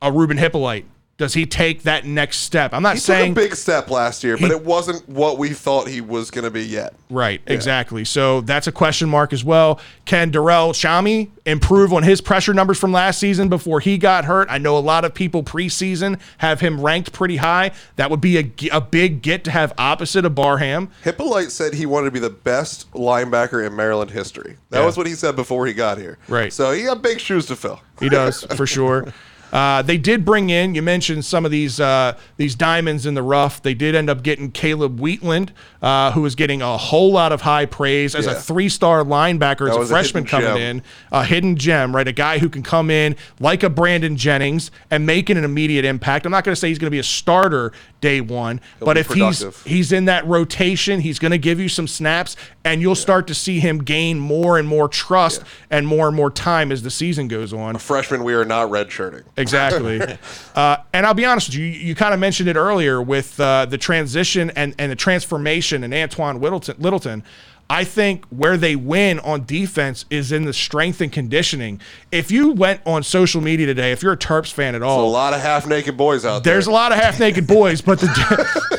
a 0.00 0.10
Ruben 0.10 0.38
Hyppolite. 0.38 0.84
Does 1.18 1.34
he 1.34 1.46
take 1.46 1.82
that 1.82 2.04
next 2.04 2.38
step? 2.38 2.72
I'm 2.72 2.82
not 2.82 2.94
He 2.94 3.00
saying 3.00 3.34
took 3.34 3.44
a 3.44 3.48
big 3.48 3.54
step 3.56 3.90
last 3.90 4.24
year, 4.24 4.36
but 4.36 4.50
it 4.50 4.64
wasn't 4.64 5.06
what 5.08 5.38
we 5.38 5.50
thought 5.50 5.86
he 5.86 6.00
was 6.00 6.30
going 6.32 6.44
to 6.44 6.50
be 6.50 6.64
yet. 6.64 6.94
Right, 7.10 7.40
exactly. 7.46 8.04
So 8.04 8.40
that's 8.40 8.66
a 8.66 8.72
question 8.72 9.08
mark 9.08 9.32
as 9.32 9.44
well. 9.44 9.78
Can 10.04 10.30
Durell 10.30 10.72
Nchami 10.72 11.28
improve 11.44 11.92
on 11.92 12.02
his 12.02 12.20
pressure 12.20 12.54
numbers 12.54 12.78
from 12.78 12.92
last 12.92 13.20
season 13.20 13.48
before 13.48 13.78
he 13.78 13.98
got 13.98 14.24
hurt? 14.24 14.48
I 14.50 14.58
know 14.58 14.76
a 14.76 14.80
lot 14.80 15.04
of 15.04 15.12
people 15.14 15.44
preseason 15.44 16.18
have 16.38 16.60
him 16.60 16.80
ranked 16.80 17.12
pretty 17.12 17.36
high. 17.36 17.72
That 17.96 18.10
would 18.10 18.20
be 18.22 18.38
a, 18.38 18.50
a 18.72 18.80
big 18.80 19.22
get 19.22 19.44
to 19.44 19.50
have 19.52 19.74
opposite 19.78 20.24
of 20.24 20.34
Barham. 20.34 20.88
Hyppolite 21.04 21.50
said 21.50 21.74
he 21.74 21.86
wanted 21.86 22.06
to 22.06 22.10
be 22.12 22.20
the 22.20 22.30
best 22.30 22.90
linebacker 22.92 23.64
in 23.64 23.76
Maryland 23.76 24.10
history. 24.10 24.56
That 24.70 24.80
Yeah. 24.80 24.86
was 24.86 24.96
what 24.96 25.06
he 25.06 25.14
said 25.14 25.36
before 25.36 25.66
he 25.66 25.74
got 25.74 25.98
here. 25.98 26.18
Right. 26.26 26.52
So 26.52 26.72
he 26.72 26.84
got 26.84 27.02
big 27.02 27.20
shoes 27.20 27.46
to 27.46 27.54
fill. 27.54 27.80
He 28.00 28.08
does 28.08 28.42
for 28.56 28.66
sure. 28.66 29.12
Uh, 29.52 29.82
they 29.82 29.98
did 29.98 30.24
bring 30.24 30.50
in. 30.50 30.74
You 30.74 30.82
mentioned 30.82 31.24
some 31.24 31.44
of 31.44 31.50
these 31.50 31.78
uh, 31.78 32.16
these 32.36 32.54
diamonds 32.54 33.04
in 33.04 33.14
the 33.14 33.22
rough. 33.22 33.62
They 33.62 33.74
did 33.74 33.94
end 33.94 34.08
up 34.08 34.22
getting 34.22 34.50
Caleb 34.50 34.98
Wheatland, 34.98 35.52
uh, 35.82 36.12
who 36.12 36.22
was 36.22 36.34
getting 36.34 36.62
a 36.62 36.78
whole 36.78 37.12
lot 37.12 37.32
of 37.32 37.42
high 37.42 37.66
praise 37.66 38.14
as 38.14 38.26
a 38.26 38.34
three 38.34 38.68
star 38.68 39.04
linebacker 39.04 39.68
as 39.68 39.76
a 39.76 39.78
was 39.78 39.90
a 39.90 39.92
freshman 39.92 40.24
coming 40.24 40.56
gem. 40.56 40.76
in. 40.78 40.82
A 41.10 41.24
hidden 41.24 41.56
gem, 41.56 41.94
right? 41.94 42.08
A 42.08 42.12
guy 42.12 42.38
who 42.38 42.48
can 42.48 42.62
come 42.62 42.90
in 42.90 43.14
like 43.40 43.62
a 43.62 43.68
Branden 43.68 44.16
Jennings 44.16 44.70
and 44.90 45.04
making 45.06 45.36
an 45.36 45.44
immediate 45.44 45.84
impact. 45.84 46.24
I'm 46.24 46.32
not 46.32 46.44
going 46.44 46.54
to 46.54 46.60
say 46.60 46.68
he's 46.68 46.78
going 46.78 46.86
to 46.86 46.90
be 46.90 46.98
a 46.98 47.04
starter 47.04 47.72
day 48.02 48.20
one, 48.20 48.60
but 48.80 48.98
if 48.98 49.08
he's 49.08 49.38
productive. 49.38 49.62
he's 49.64 49.92
in 49.92 50.04
that 50.04 50.26
rotation, 50.26 51.00
he's 51.00 51.18
going 51.18 51.30
to 51.30 51.38
give 51.38 51.58
you 51.58 51.70
some 51.70 51.88
snaps, 51.88 52.36
and 52.64 52.82
you'll 52.82 52.94
start 52.94 53.26
to 53.28 53.34
see 53.34 53.60
him 53.60 53.78
gain 53.78 54.18
more 54.18 54.58
and 54.58 54.68
more 54.68 54.88
trust 54.88 55.42
and 55.70 55.86
more 55.86 56.08
and 56.08 56.16
more 56.16 56.30
time 56.30 56.70
as 56.70 56.82
the 56.82 56.90
season 56.90 57.28
goes 57.28 57.54
on. 57.54 57.78
Freshman, 57.78 58.24
we 58.24 58.34
are 58.34 58.44
not 58.44 58.68
redshirting. 58.68 59.22
Exactly. 59.38 60.00
uh, 60.54 60.76
and 60.92 61.06
I'll 61.06 61.14
be 61.14 61.24
honest 61.24 61.48
with 61.48 61.56
you, 61.56 61.64
you, 61.64 61.80
you 61.80 61.94
kind 61.94 62.12
of 62.12 62.20
mentioned 62.20 62.50
it 62.50 62.56
earlier 62.56 63.00
with 63.00 63.40
uh, 63.40 63.64
the 63.64 63.78
transition 63.78 64.50
and, 64.50 64.74
and 64.78 64.92
the 64.92 64.96
transformation 64.96 65.84
and 65.84 65.94
Antwain 65.94 66.42
Littleton. 66.42 66.76
Littleton. 66.78 67.22
I 67.72 67.84
think 67.84 68.26
where 68.26 68.58
they 68.58 68.76
win 68.76 69.18
on 69.20 69.46
defense 69.46 70.04
is 70.10 70.30
in 70.30 70.44
the 70.44 70.52
strength 70.52 71.00
and 71.00 71.10
conditioning. 71.10 71.80
If 72.10 72.30
you 72.30 72.50
went 72.52 72.82
on 72.84 73.02
social 73.02 73.40
media 73.40 73.64
today, 73.64 73.92
if 73.92 74.02
you're 74.02 74.12
a 74.12 74.16
Terps 74.18 74.52
fan 74.52 74.74
at 74.74 74.82
all, 74.82 74.98
There's 74.98 75.08
A 75.08 75.10
lot 75.10 75.32
of 75.32 75.40
half 75.40 75.66
naked 75.66 75.96
boys 75.96 76.26
out 76.26 76.44
there. 76.44 76.52
there's 76.52 76.66
a 76.66 76.70
lot 76.70 76.92
of 76.92 76.98
half 76.98 77.18
naked 77.18 77.46
boys, 77.46 77.80
but 77.80 77.98
the 77.98 78.08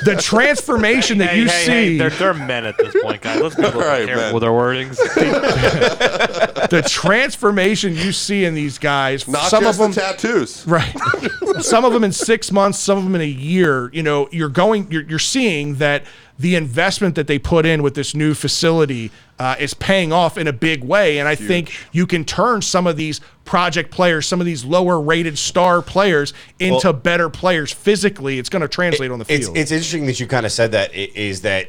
the 0.05 0.15
transformation 0.21 1.17
that 1.17 1.29
Hey, 1.29 1.39
you 1.39 1.47
hey, 1.47 1.65
see, 1.65 1.71
hey, 1.71 1.97
they're, 1.97 2.12
they're 2.12 2.35
men 2.35 2.65
at 2.65 2.77
this 2.77 2.95
point, 3.01 3.23
guys. 3.23 3.41
Let's 3.41 3.55
be 3.55 3.63
a 3.63 3.65
little 3.65 3.81
All 3.81 3.88
right, 3.88 4.05
careful 4.05 4.25
men. 4.25 4.33
with 4.35 4.43
our 4.43 4.51
wordings. 4.51 4.95
the 6.69 6.83
transformation 6.88 7.95
you 7.95 8.12
see 8.12 8.45
in 8.45 8.53
these 8.53 8.77
guys, 8.77 9.27
Not 9.27 9.50
some 9.50 9.63
just 9.63 9.79
of 9.79 9.83
them 9.83 9.91
the 9.91 10.01
tattoos. 10.01 10.67
Right. 10.67 10.95
some 11.62 11.83
of 11.83 11.93
them 11.93 12.03
in 12.03 12.12
six 12.12 12.51
months, 12.51 12.77
some 12.77 13.00
of 13.00 13.03
them 13.05 13.15
in 13.15 13.21
a 13.21 13.25
year. 13.25 13.89
You 13.91 14.03
know, 14.03 14.29
you're 14.31 14.50
going, 14.50 14.91
you're, 14.91 15.03
you're 15.03 15.17
seeing 15.17 15.75
that 15.75 16.03
the 16.40 16.56
investment 16.56 17.16
that 17.16 17.28
they 17.28 17.38
put 17.38 17.66
in 17.66 17.84
with 17.84 17.96
this 17.96 18.16
new 18.16 18.34
facility 18.34 19.12
uh, 19.40 19.56
is 19.60 19.74
paying 19.74 20.12
off 20.12 20.38
in 20.38 20.48
a 20.48 20.54
big 20.54 20.84
way. 20.84 21.20
And 21.20 21.28
I 21.28 21.36
think 21.36 21.74
you 21.92 22.08
can 22.08 22.25
turn 22.25 22.62
some 22.62 22.88
of 22.88 22.98
these 22.98 23.22
project 23.46 23.92
players, 23.92 24.28
some 24.28 24.40
of 24.40 24.46
these 24.46 24.66
lower 24.66 25.00
rated 25.00 25.38
star 25.38 25.82
players 25.82 26.34
into 26.60 26.88
Well- 26.88 26.94
better 26.94 27.30
players 27.30 27.72
physically. 27.72 28.40
It's 28.40 28.50
going 28.50 28.62
to 28.62 28.68
translate 28.68 29.12
on 29.12 29.20
the 29.20 29.25
field. 29.25 29.58
it's 29.58 29.72
interesting 29.72 30.06
that 30.08 30.20
you 30.20 30.28
kind 30.28 30.46
of 30.46 30.52
said 30.52 30.72
that 30.72 30.94
is 30.94 31.42
that 31.42 31.68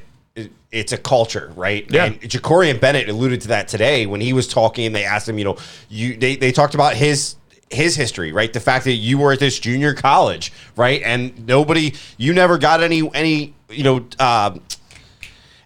it's 0.73 0.92
a 0.92 0.99
culture, 0.99 1.52
right? 1.54 1.87
Yeah. 1.88 2.06
And 2.06 2.21
Jakorian 2.21 2.80
Bennett 2.80 3.09
alluded 3.09 3.42
to 3.42 3.49
that 3.49 3.68
today 3.68 4.06
when 4.06 4.21
he 4.21 4.33
was 4.33 4.49
talking. 4.49 4.92
They 4.92 5.04
asked 5.04 5.28
him, 5.28 5.38
you 5.38 5.44
know, 5.44 5.56
you 5.88 6.16
they, 6.16 6.37
they 6.37 6.50
talked 6.50 6.75
about 6.75 6.94
his 6.94 7.37
his 7.71 7.97
history, 7.97 8.33
right? 8.33 8.52
The 8.52 8.61
fact 8.61 8.85
that 8.85 8.92
you 8.92 9.18
were 9.18 9.33
at 9.33 9.38
this 9.38 9.59
junior 9.59 9.94
college, 9.94 10.52
right? 10.76 11.02
And 11.02 11.47
nobody, 11.47 11.94
you 12.16 12.33
never 12.33 12.59
got 12.59 12.83
any 12.83 13.09
any 13.14 13.54
you 13.74 13.82
know 13.84 14.04
uh, 14.18 14.56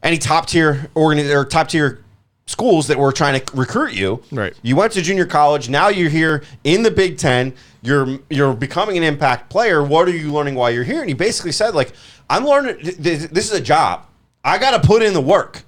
any 0.03 0.19
top 0.19 0.47
tier 0.47 0.91
organi- 0.95 1.33
or 1.35 1.45
top 1.45 1.69
tier 1.69 2.05
schools 2.47 2.87
that 2.87 2.99
were 2.99 3.13
trying 3.13 3.41
to 3.41 3.57
recruit 3.57 3.93
you. 3.93 4.23
Right. 4.33 4.55
You 4.63 4.75
went 4.77 4.93
to 4.95 5.03
junior 5.03 5.27
college. 5.27 5.69
Now 5.69 5.89
you're 5.89 6.09
here 6.11 6.43
in 6.65 6.83
the 6.83 6.91
Big 6.91 7.19
Ten. 7.19 7.53
You're 7.83 8.19
you're 8.31 8.55
becoming 8.55 8.97
an 8.97 9.03
impact 9.05 9.51
player. 9.51 9.83
What 9.83 10.09
are 10.09 10.17
you 10.17 10.33
learning 10.33 10.55
while 10.55 10.71
you're 10.71 10.85
here? 10.85 11.01
And 11.01 11.09
he 11.09 11.15
basically 11.15 11.53
said, 11.53 11.75
like, 11.75 11.93
I'm 12.29 12.45
learning. 12.45 12.79
th- 12.79 12.97
th- 12.97 13.31
This 13.31 13.51
is 13.51 13.53
a 13.53 13.61
job. 13.61 14.05
I 14.45 14.59
got 14.59 14.81
to 14.81 14.87
put 14.87 15.03
in 15.03 15.13
the 15.13 15.21
work. 15.21 15.63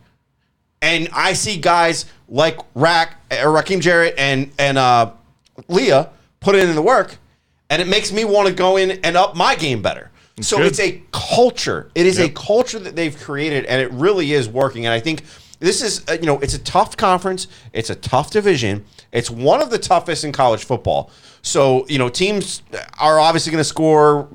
And 0.82 1.08
I 1.12 1.34
see 1.34 1.58
guys 1.58 2.06
like 2.28 2.58
Rack, 2.74 3.16
or 3.30 3.48
Rakim 3.52 3.80
Jarrett 3.80 4.14
and 4.16 4.50
and 4.58 4.78
uh, 4.78 5.12
Leah 5.68 6.08
put 6.40 6.54
in 6.54 6.74
the 6.74 6.80
work, 6.82 7.18
and 7.68 7.82
it 7.82 7.86
makes 7.88 8.10
me 8.12 8.24
want 8.24 8.48
to 8.48 8.54
go 8.54 8.78
in 8.78 8.92
and 9.04 9.14
up 9.16 9.36
my 9.36 9.54
game 9.54 9.82
better. 9.82 10.10
So 10.42 10.58
good. 10.58 10.66
it's 10.66 10.80
a 10.80 11.02
culture. 11.12 11.90
It 11.94 12.06
is 12.06 12.18
a 12.18 12.28
culture 12.28 12.78
that 12.78 12.96
they've 12.96 13.16
created, 13.18 13.64
and 13.66 13.80
it 13.80 13.90
really 13.92 14.32
is 14.32 14.48
working. 14.48 14.86
And 14.86 14.92
I 14.92 15.00
think 15.00 15.22
this 15.58 15.82
is, 15.82 16.04
uh, 16.08 16.16
you 16.20 16.26
know, 16.26 16.38
it's 16.40 16.54
a 16.54 16.58
tough 16.58 16.96
conference. 16.96 17.46
It's 17.72 17.90
a 17.90 17.94
tough 17.94 18.30
division. 18.30 18.84
It's 19.12 19.30
one 19.30 19.62
of 19.62 19.70
the 19.70 19.78
toughest 19.78 20.24
in 20.24 20.32
college 20.32 20.64
football. 20.64 21.10
So 21.42 21.86
you 21.88 21.98
know, 21.98 22.08
teams 22.08 22.62
are 22.98 23.20
obviously 23.20 23.52
going 23.52 23.60
to 23.60 23.68
score. 23.68 24.28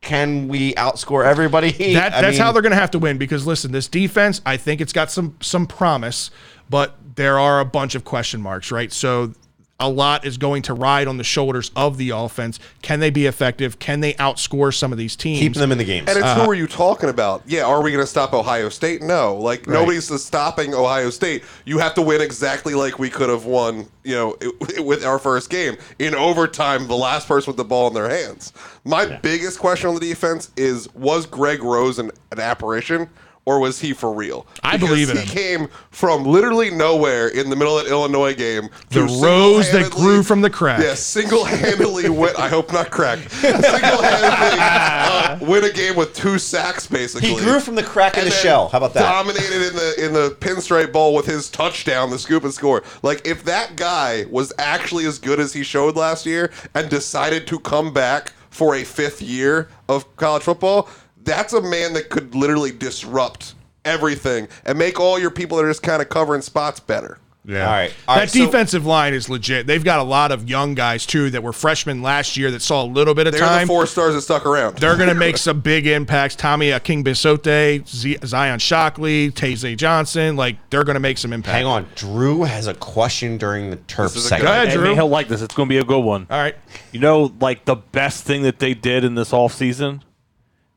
Can 0.00 0.48
we 0.48 0.72
outscore 0.74 1.24
everybody? 1.24 1.70
That, 1.94 2.12
that's 2.12 2.38
mean, 2.38 2.40
how 2.40 2.52
they're 2.52 2.62
going 2.62 2.72
to 2.72 2.78
have 2.78 2.92
to 2.92 2.98
win 2.98 3.18
because 3.18 3.46
listen, 3.46 3.70
this 3.70 3.86
defense, 3.86 4.40
I 4.46 4.56
think 4.56 4.80
it's 4.80 4.94
got 4.94 5.10
some 5.10 5.36
some 5.40 5.66
promise, 5.66 6.30
but 6.70 6.96
there 7.16 7.38
are 7.38 7.60
a 7.60 7.64
bunch 7.64 7.94
of 7.94 8.04
question 8.04 8.40
marks, 8.40 8.70
right? 8.70 8.90
So 8.92 9.34
a 9.80 9.88
lot 9.88 10.24
is 10.26 10.36
going 10.36 10.62
to 10.62 10.74
ride 10.74 11.08
on 11.08 11.16
the 11.16 11.24
shoulders 11.24 11.70
of 11.74 11.96
the 11.96 12.10
offense. 12.10 12.60
Can 12.82 13.00
they 13.00 13.10
be 13.10 13.26
effective? 13.26 13.78
Can 13.78 14.00
they 14.00 14.12
outscore 14.14 14.72
some 14.74 14.92
of 14.92 14.98
these 14.98 15.16
teams? 15.16 15.40
keep 15.40 15.54
them 15.54 15.72
in 15.72 15.78
the 15.78 15.84
games. 15.84 16.08
And 16.08 16.18
it's 16.18 16.26
Uh-huh. 16.26 16.44
who 16.44 16.50
are 16.50 16.54
you 16.54 16.66
talking 16.66 17.08
about? 17.08 17.42
Yeah, 17.46 17.64
are 17.64 17.82
we 17.82 17.90
going 17.90 18.02
to 18.04 18.06
stop 18.10 18.32
Ohio 18.34 18.68
State? 18.68 19.02
No, 19.02 19.34
like 19.36 19.66
nobody's 19.66 20.08
stopping 20.22 20.74
Ohio 20.74 21.10
State. 21.10 21.42
You 21.64 21.78
have 21.78 21.94
to 21.94 22.02
win 22.02 22.20
exactly 22.20 22.74
like 22.74 22.98
we 22.98 23.08
could 23.10 23.30
have 23.30 23.46
won, 23.46 23.86
you 24.04 24.14
know, 24.14 24.36
it- 24.40 24.84
with 24.84 25.04
our 25.04 25.18
first 25.18 25.48
game 25.50 25.76
in 25.98 26.14
overtime. 26.14 26.86
The 26.86 26.96
last 26.96 27.26
person 27.26 27.50
with 27.50 27.56
the 27.56 27.64
ball 27.64 27.88
in 27.88 27.94
their 27.94 28.08
hands. 28.10 28.52
My 28.84 29.06
biggest 29.06 29.58
question 29.58 29.88
on 29.88 29.94
the 29.94 30.00
defense 30.00 30.50
is: 30.56 30.92
Was 30.94 31.24
Greg 31.26 31.62
Rose 31.62 31.98
an, 31.98 32.10
an 32.32 32.40
apparition? 32.40 33.08
Or 33.50 33.58
was 33.58 33.80
he 33.80 33.92
for 33.94 34.12
real? 34.14 34.46
I 34.62 34.76
Because 34.76 34.88
believe 34.90 35.10
in 35.10 35.16
he 35.16 35.22
him. 35.24 35.28
came 35.28 35.68
from 35.90 36.22
literally 36.24 36.70
nowhere 36.70 37.26
in 37.26 37.50
the 37.50 37.56
middle 37.56 37.76
of 37.76 37.84
that 37.84 37.90
Illinois 37.90 38.32
game. 38.32 38.68
The 38.90 39.02
rose 39.02 39.72
that 39.72 39.90
grew 39.90 40.22
from 40.22 40.40
the 40.40 40.48
crack. 40.50 40.80
Yeah, 40.80 40.94
single-handedly 40.94 42.10
win. 42.10 42.32
I 42.38 42.46
hope 42.48 42.72
not 42.72 42.92
crack. 42.92 43.18
Single-handedly 43.30 44.58
uh, 44.60 45.38
win 45.40 45.64
a 45.64 45.72
game 45.72 45.96
with 45.96 46.14
two 46.14 46.38
sacks, 46.38 46.86
basically. 46.86 47.30
He 47.30 47.36
grew 47.36 47.58
from 47.58 47.74
the 47.74 47.82
crack 47.82 48.16
in 48.16 48.24
the 48.24 48.30
shell. 48.30 48.68
How 48.68 48.78
about 48.78 48.94
that? 48.94 49.00
Dominated 49.02 49.66
in 49.66 49.74
the 49.74 50.04
in 50.06 50.12
the 50.12 50.36
pinstripe 50.38 50.92
bowl 50.92 51.12
with 51.16 51.26
his 51.26 51.50
touchdown, 51.50 52.10
the 52.10 52.18
scoop 52.20 52.44
and 52.44 52.54
score. 52.54 52.84
Like 53.02 53.26
if 53.26 53.42
that 53.46 53.74
guy 53.74 54.26
was 54.30 54.52
actually 54.60 55.06
as 55.06 55.18
good 55.18 55.40
as 55.40 55.52
he 55.52 55.64
showed 55.64 55.96
last 55.96 56.24
year 56.24 56.52
and 56.76 56.88
decided 56.88 57.48
to 57.48 57.58
come 57.58 57.92
back 57.92 58.32
for 58.50 58.76
a 58.76 58.84
fifth 58.84 59.20
year 59.22 59.68
of 59.88 60.16
college 60.16 60.42
football, 60.44 60.88
that's 61.24 61.52
a 61.52 61.60
man 61.62 61.92
that 61.94 62.08
could 62.10 62.34
literally 62.34 62.70
disrupt 62.72 63.54
everything 63.84 64.48
and 64.64 64.78
make 64.78 65.00
all 65.00 65.18
your 65.18 65.30
people 65.30 65.56
that 65.56 65.64
are 65.64 65.70
just 65.70 65.82
kind 65.82 66.02
of 66.02 66.08
covering 66.08 66.42
spots 66.42 66.80
better. 66.80 67.18
Yeah. 67.42 67.64
All 67.64 67.72
right. 67.72 67.94
All 68.06 68.14
that 68.16 68.20
right, 68.20 68.30
so- 68.30 68.44
defensive 68.44 68.84
line 68.84 69.14
is 69.14 69.30
legit. 69.30 69.66
They've 69.66 69.82
got 69.82 69.98
a 69.98 70.02
lot 70.02 70.30
of 70.30 70.48
young 70.48 70.74
guys 70.74 71.06
too 71.06 71.30
that 71.30 71.42
were 71.42 71.54
freshmen 71.54 72.02
last 72.02 72.36
year 72.36 72.50
that 72.50 72.60
saw 72.60 72.82
a 72.82 72.84
little 72.84 73.14
bit 73.14 73.26
of 73.26 73.32
They're 73.32 73.40
time. 73.40 73.62
the 73.62 73.66
four 73.66 73.86
stars 73.86 74.12
that 74.14 74.20
stuck 74.20 74.44
around. 74.44 74.76
They're 74.76 74.96
going 74.96 75.08
to 75.08 75.14
make 75.14 75.36
some 75.38 75.60
big 75.60 75.86
impacts. 75.86 76.36
Tommy 76.36 76.68
Akingbesote, 76.68 77.88
Z- 77.88 78.18
Zion 78.26 78.58
Shockley, 78.58 79.30
Taze 79.30 79.74
Johnson, 79.78 80.36
like 80.36 80.56
they're 80.68 80.84
going 80.84 80.94
to 80.94 81.00
make 81.00 81.16
some 81.16 81.32
impact. 81.32 81.54
Hang 81.54 81.64
on. 81.66 81.86
Drew 81.96 82.42
has 82.42 82.66
a 82.66 82.74
question 82.74 83.38
during 83.38 83.70
the 83.70 83.76
turf 83.76 84.14
is 84.16 84.26
a 84.26 84.28
segment. 84.28 84.46
Go 84.48 84.52
ahead, 84.52 84.70
Drew. 84.74 84.82
man, 84.84 84.94
he'll 84.96 85.08
like 85.08 85.28
this. 85.28 85.40
It's 85.40 85.54
going 85.54 85.66
to 85.66 85.72
be 85.72 85.78
a 85.78 85.84
good 85.84 86.04
one. 86.04 86.26
All 86.30 86.38
right. 86.38 86.54
You 86.92 87.00
know, 87.00 87.32
like 87.40 87.64
the 87.64 87.76
best 87.76 88.24
thing 88.24 88.42
that 88.42 88.58
they 88.58 88.74
did 88.74 89.02
in 89.02 89.14
this 89.14 89.30
offseason? 89.30 90.02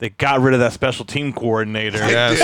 They 0.04 0.10
got 0.10 0.42
rid 0.42 0.54
of 0.54 0.60
that 0.60 0.74
special 0.74 1.06
team 1.06 1.32
coordinator. 1.32 1.98
Yes. 2.00 2.36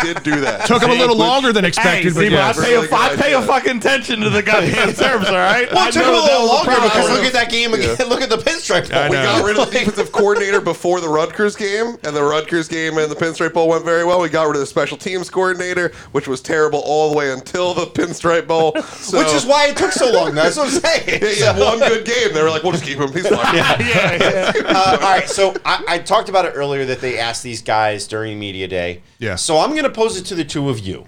It 0.00 0.14
did 0.14 0.22
do 0.22 0.40
that. 0.40 0.64
Took 0.64 0.82
him 0.82 0.88
a 0.88 0.94
little 0.94 1.08
Which- 1.14 1.18
longer 1.18 1.52
than 1.52 1.66
expected, 1.66 2.04
Hey, 2.04 2.08
but 2.08 2.20
see, 2.20 2.28
but 2.30 2.32
yes. 2.32 2.58
I 2.58 2.64
pay, 2.64 2.74
a, 2.74 2.80
Really 2.80 2.88
I 2.90 3.16
pay 3.16 3.32
a 3.34 3.42
fucking 3.42 3.76
attention 3.76 4.20
to 4.20 4.30
the 4.30 4.42
goddamn 4.42 4.94
terms, 4.94 5.26
all 5.28 5.34
right? 5.34 5.70
Well, 5.70 5.78
I 5.84 5.88
it 5.88 5.92
took 5.92 6.04
him 6.06 6.14
a 6.14 6.16
little 6.16 6.46
longer 6.46 6.70
because 6.70 7.10
look 7.10 7.24
at 7.26 7.34
that 7.34 7.50
game 7.50 7.74
again. 7.74 7.98
Look 8.08 8.22
at 8.22 8.30
the 8.30 8.38
pinstripe 8.38 8.88
ball. 8.90 8.98
I 8.98 9.08
We 9.10 9.16
got 9.16 9.44
rid 9.44 9.58
of 9.58 9.70
the 9.70 9.78
defensive 9.78 10.10
coordinator 10.10 10.62
before 10.62 11.02
the 11.02 11.08
Rutgers 11.10 11.54
game, 11.54 11.98
and 12.02 12.16
the 12.16 12.22
Rutgers 12.22 12.66
game 12.66 12.96
and 12.96 13.10
the 13.10 13.14
Pinstripe 13.14 13.52
Bowl 13.52 13.68
went 13.68 13.84
very 13.84 14.04
well. 14.06 14.18
We 14.20 14.30
got 14.30 14.44
rid 14.46 14.56
of 14.56 14.60
the 14.60 14.66
special 14.66 14.96
teams 14.96 15.28
coordinator, 15.28 15.92
which 16.12 16.26
was 16.26 16.40
terrible 16.40 16.78
all 16.80 17.10
the 17.10 17.16
way 17.18 17.30
until 17.32 17.74
the 17.74 17.84
Pinstripe 17.88 18.46
Bowl. 18.46 18.72
So, 18.82 19.18
Which 19.18 19.34
is 19.34 19.44
why 19.44 19.66
it 19.68 19.76
took 19.76 19.92
so 19.92 20.10
long. 20.10 20.34
That's 20.34 20.56
what 20.56 20.72
I'm 20.72 20.80
saying. 20.80 21.20
yeah, 21.22 21.28
he 21.28 21.40
had 21.42 21.58
one 21.58 21.78
good 21.78 22.06
game. 22.06 22.32
They 22.32 22.42
were 22.42 22.48
like, 22.48 22.62
"We'll 22.62 22.72
just 22.72 22.84
keep 22.84 22.98
him. 22.98 23.12
He's 23.12 23.28
fine." 23.28 23.58
Uh, 23.58 24.98
all 25.02 25.10
right, 25.10 25.28
so 25.28 25.54
I, 25.66 25.84
I 25.86 25.98
talked 25.98 26.30
about 26.30 26.46
it 26.46 26.52
earlier 26.54 26.86
that 26.86 27.01
they 27.02 27.18
asked 27.18 27.42
these 27.42 27.60
guys 27.60 28.06
during 28.06 28.38
media 28.38 28.66
day. 28.66 29.02
Yeah. 29.18 29.36
So 29.36 29.58
I'm 29.58 29.70
going 29.70 29.82
to 29.82 29.90
pose 29.90 30.16
it 30.16 30.24
to 30.26 30.34
the 30.34 30.44
two 30.44 30.70
of 30.70 30.78
you. 30.78 31.06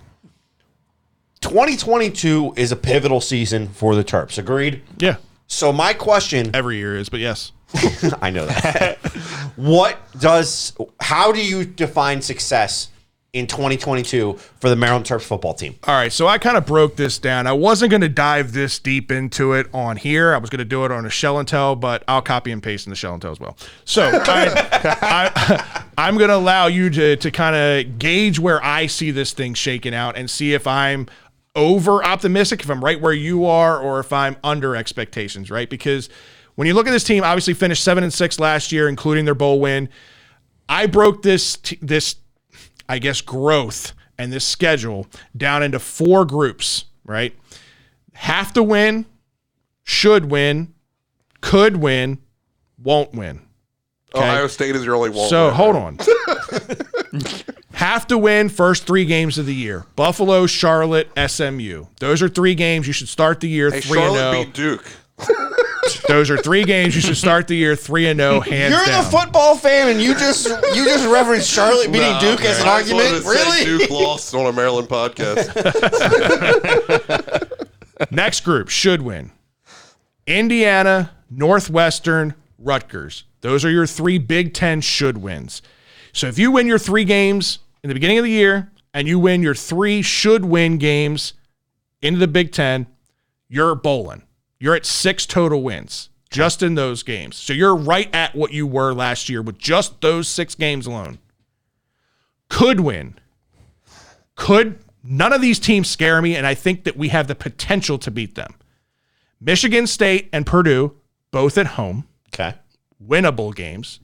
2022 1.40 2.54
is 2.56 2.72
a 2.72 2.76
pivotal 2.76 3.20
season 3.20 3.68
for 3.68 3.94
the 3.94 4.04
Terps. 4.04 4.38
Agreed. 4.38 4.82
Yeah. 4.98 5.16
So 5.46 5.72
my 5.72 5.92
question, 5.94 6.50
Every 6.54 6.76
year 6.76 6.96
is, 6.96 7.08
but 7.08 7.20
yes. 7.20 7.52
I 8.22 8.30
know 8.30 8.46
that. 8.46 8.98
what 9.56 9.98
does? 10.18 10.74
How 11.00 11.32
do 11.32 11.44
you 11.44 11.64
define 11.64 12.22
success 12.22 12.88
in 13.34 13.46
2022 13.46 14.34
for 14.60 14.70
the 14.70 14.76
Maryland 14.76 15.04
Terps 15.04 15.22
football 15.22 15.52
team? 15.52 15.74
All 15.84 15.94
right, 15.94 16.12
so 16.12 16.26
I 16.26 16.38
kind 16.38 16.56
of 16.56 16.64
broke 16.64 16.96
this 16.96 17.18
down. 17.18 17.46
I 17.46 17.52
wasn't 17.52 17.90
going 17.90 18.00
to 18.00 18.08
dive 18.08 18.52
this 18.52 18.78
deep 18.78 19.12
into 19.12 19.52
it 19.52 19.66
on 19.74 19.96
here. 19.96 20.32
I 20.32 20.38
was 20.38 20.48
going 20.48 20.60
to 20.60 20.64
do 20.64 20.84
it 20.84 20.92
on 20.92 21.04
a 21.04 21.10
shell 21.10 21.38
and 21.38 21.46
tell, 21.46 21.76
but 21.76 22.04
I'll 22.08 22.22
copy 22.22 22.52
and 22.52 22.62
paste 22.62 22.86
in 22.86 22.90
the 22.90 22.96
shell 22.96 23.12
and 23.12 23.20
tell 23.20 23.32
as 23.32 23.40
well. 23.40 23.56
So 23.84 24.08
I, 24.12 25.84
I'm 25.98 26.16
going 26.16 26.30
to 26.30 26.36
allow 26.36 26.68
you 26.68 26.88
to 26.90 27.16
to 27.16 27.30
kind 27.30 27.56
of 27.56 27.98
gauge 27.98 28.38
where 28.38 28.64
I 28.64 28.86
see 28.86 29.10
this 29.10 29.32
thing 29.32 29.54
shaking 29.54 29.94
out 29.94 30.16
and 30.16 30.30
see 30.30 30.54
if 30.54 30.66
I'm 30.66 31.08
over 31.56 32.04
optimistic, 32.04 32.62
if 32.62 32.70
I'm 32.70 32.84
right 32.84 33.00
where 33.00 33.12
you 33.12 33.44
are, 33.46 33.78
or 33.78 34.00
if 34.00 34.12
I'm 34.12 34.36
under 34.42 34.74
expectations, 34.74 35.50
right? 35.50 35.68
Because 35.68 36.08
when 36.54 36.66
you 36.68 36.74
look 36.74 36.86
at 36.86 36.90
this 36.90 37.04
team, 37.04 37.24
obviously 37.24 37.54
finished 37.54 37.82
seven 37.82 38.04
and 38.04 38.12
six 38.12 38.38
last 38.38 38.72
year, 38.72 38.88
including 38.88 39.24
their 39.24 39.34
bowl 39.34 39.60
win. 39.60 39.88
I 40.68 40.86
broke 40.86 41.22
this 41.22 41.56
t- 41.56 41.78
this 41.82 42.16
I 42.88 42.98
guess 42.98 43.20
growth 43.20 43.92
and 44.18 44.32
this 44.32 44.44
schedule 44.46 45.06
down 45.36 45.62
into 45.62 45.78
four 45.78 46.24
groups, 46.24 46.84
right? 47.04 47.34
Have 48.14 48.52
to 48.54 48.62
win, 48.62 49.06
should 49.82 50.30
win, 50.30 50.72
could 51.40 51.76
win, 51.76 52.18
won't 52.82 53.12
win. 53.12 53.40
Oh, 54.14 54.20
okay. 54.20 54.28
Ohio 54.28 54.46
State 54.46 54.76
is 54.76 54.84
your 54.84 54.94
only 54.94 55.10
one. 55.10 55.28
So 55.28 55.50
hold 55.50 55.74
on. 55.76 55.98
Have 57.72 58.06
to 58.06 58.16
win 58.16 58.48
first 58.48 58.86
three 58.86 59.04
games 59.04 59.36
of 59.36 59.46
the 59.46 59.54
year. 59.54 59.84
Buffalo, 59.96 60.46
Charlotte, 60.46 61.08
SMU. 61.28 61.86
Those 61.98 62.22
are 62.22 62.28
three 62.28 62.54
games 62.54 62.86
you 62.86 62.92
should 62.92 63.08
start 63.08 63.40
the 63.40 63.48
year 63.48 63.70
Hey, 63.70 63.80
three 63.80 63.98
and 64.00 64.14
Charlotte 64.14 64.32
zero. 64.32 64.44
beat 64.44 64.54
Duke. 64.54 64.84
Those 66.08 66.30
are 66.30 66.36
three 66.36 66.64
games 66.64 66.94
you 66.94 67.00
should 67.00 67.16
start 67.16 67.46
the 67.48 67.54
year 67.56 67.76
three 67.76 68.06
and 68.08 68.18
zero, 68.18 68.40
hands 68.40 68.74
You're 68.74 68.84
down. 68.84 69.04
the 69.04 69.10
football 69.10 69.56
fan, 69.56 69.88
and 69.88 70.00
you 70.00 70.14
just 70.14 70.48
you 70.48 70.84
just 70.84 71.06
referenced 71.08 71.50
Charlotte 71.50 71.86
beating 71.92 72.00
Nah, 72.12 72.20
Duke 72.20 72.40
as 72.42 72.60
an 72.60 72.68
I 72.68 72.80
just 72.82 72.92
wanted 72.92 73.06
argument. 73.06 73.24
to 73.24 73.30
say 73.30 73.64
Really? 73.64 73.78
Duke 73.78 73.90
lost 73.90 74.34
on 74.34 74.46
a 74.46 74.52
Maryland 74.52 74.88
podcast. 74.88 75.50
Next 78.10 78.40
group 78.44 78.68
should 78.68 79.02
win. 79.02 79.30
Indiana, 80.26 81.12
Northwestern, 81.30 82.34
Rutgers. 82.58 83.24
Those 83.40 83.64
are 83.64 83.70
your 83.70 83.86
three 83.86 84.18
Big 84.18 84.52
Ten 84.54 84.80
should 84.80 85.18
wins. 85.18 85.62
So 86.12 86.26
if 86.28 86.38
you 86.38 86.50
win 86.50 86.66
your 86.66 86.78
three 86.78 87.04
games 87.04 87.58
in 87.82 87.88
the 87.88 87.94
beginning 87.94 88.18
of 88.18 88.24
the 88.24 88.30
year 88.30 88.70
and 88.92 89.06
you 89.06 89.18
win 89.18 89.42
your 89.42 89.54
three 89.54 90.02
should 90.02 90.44
win 90.44 90.78
games 90.78 91.34
into 92.02 92.18
the 92.18 92.28
Big 92.28 92.52
Ten, 92.52 92.86
you're 93.48 93.74
bowling. 93.74 94.22
You're 94.58 94.74
at 94.74 94.86
six 94.86 95.26
total 95.26 95.62
wins 95.62 96.10
just 96.30 96.62
in 96.62 96.74
those 96.74 97.02
games. 97.02 97.36
So 97.36 97.52
you're 97.52 97.76
right 97.76 98.12
at 98.14 98.34
what 98.34 98.52
you 98.52 98.66
were 98.66 98.92
last 98.92 99.28
year 99.28 99.42
with 99.42 99.58
just 99.58 100.00
those 100.00 100.26
six 100.28 100.54
games 100.54 100.86
alone. 100.86 101.18
Could 102.48 102.80
win. 102.80 103.14
Could 104.36 104.78
none 105.02 105.32
of 105.32 105.40
these 105.40 105.58
teams 105.58 105.88
scare 105.88 106.20
me, 106.22 106.34
and 106.36 106.46
I 106.46 106.54
think 106.54 106.84
that 106.84 106.96
we 106.96 107.08
have 107.08 107.26
the 107.28 107.34
potential 107.34 107.98
to 107.98 108.10
beat 108.10 108.34
them. 108.34 108.54
Michigan 109.40 109.86
State 109.86 110.28
and 110.32 110.46
Purdue, 110.46 110.94
both 111.30 111.58
at 111.58 111.66
home, 111.66 112.06
Okay. 112.28 112.54
winnable 113.04 113.54
games. 113.54 114.00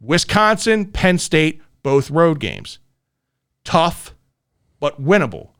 Wisconsin, 0.00 0.86
Penn 0.86 1.18
State, 1.18 1.60
both 1.82 2.10
road 2.10 2.38
games. 2.40 2.78
Tough, 3.64 4.14
but 4.80 5.02
winnable. 5.02 5.50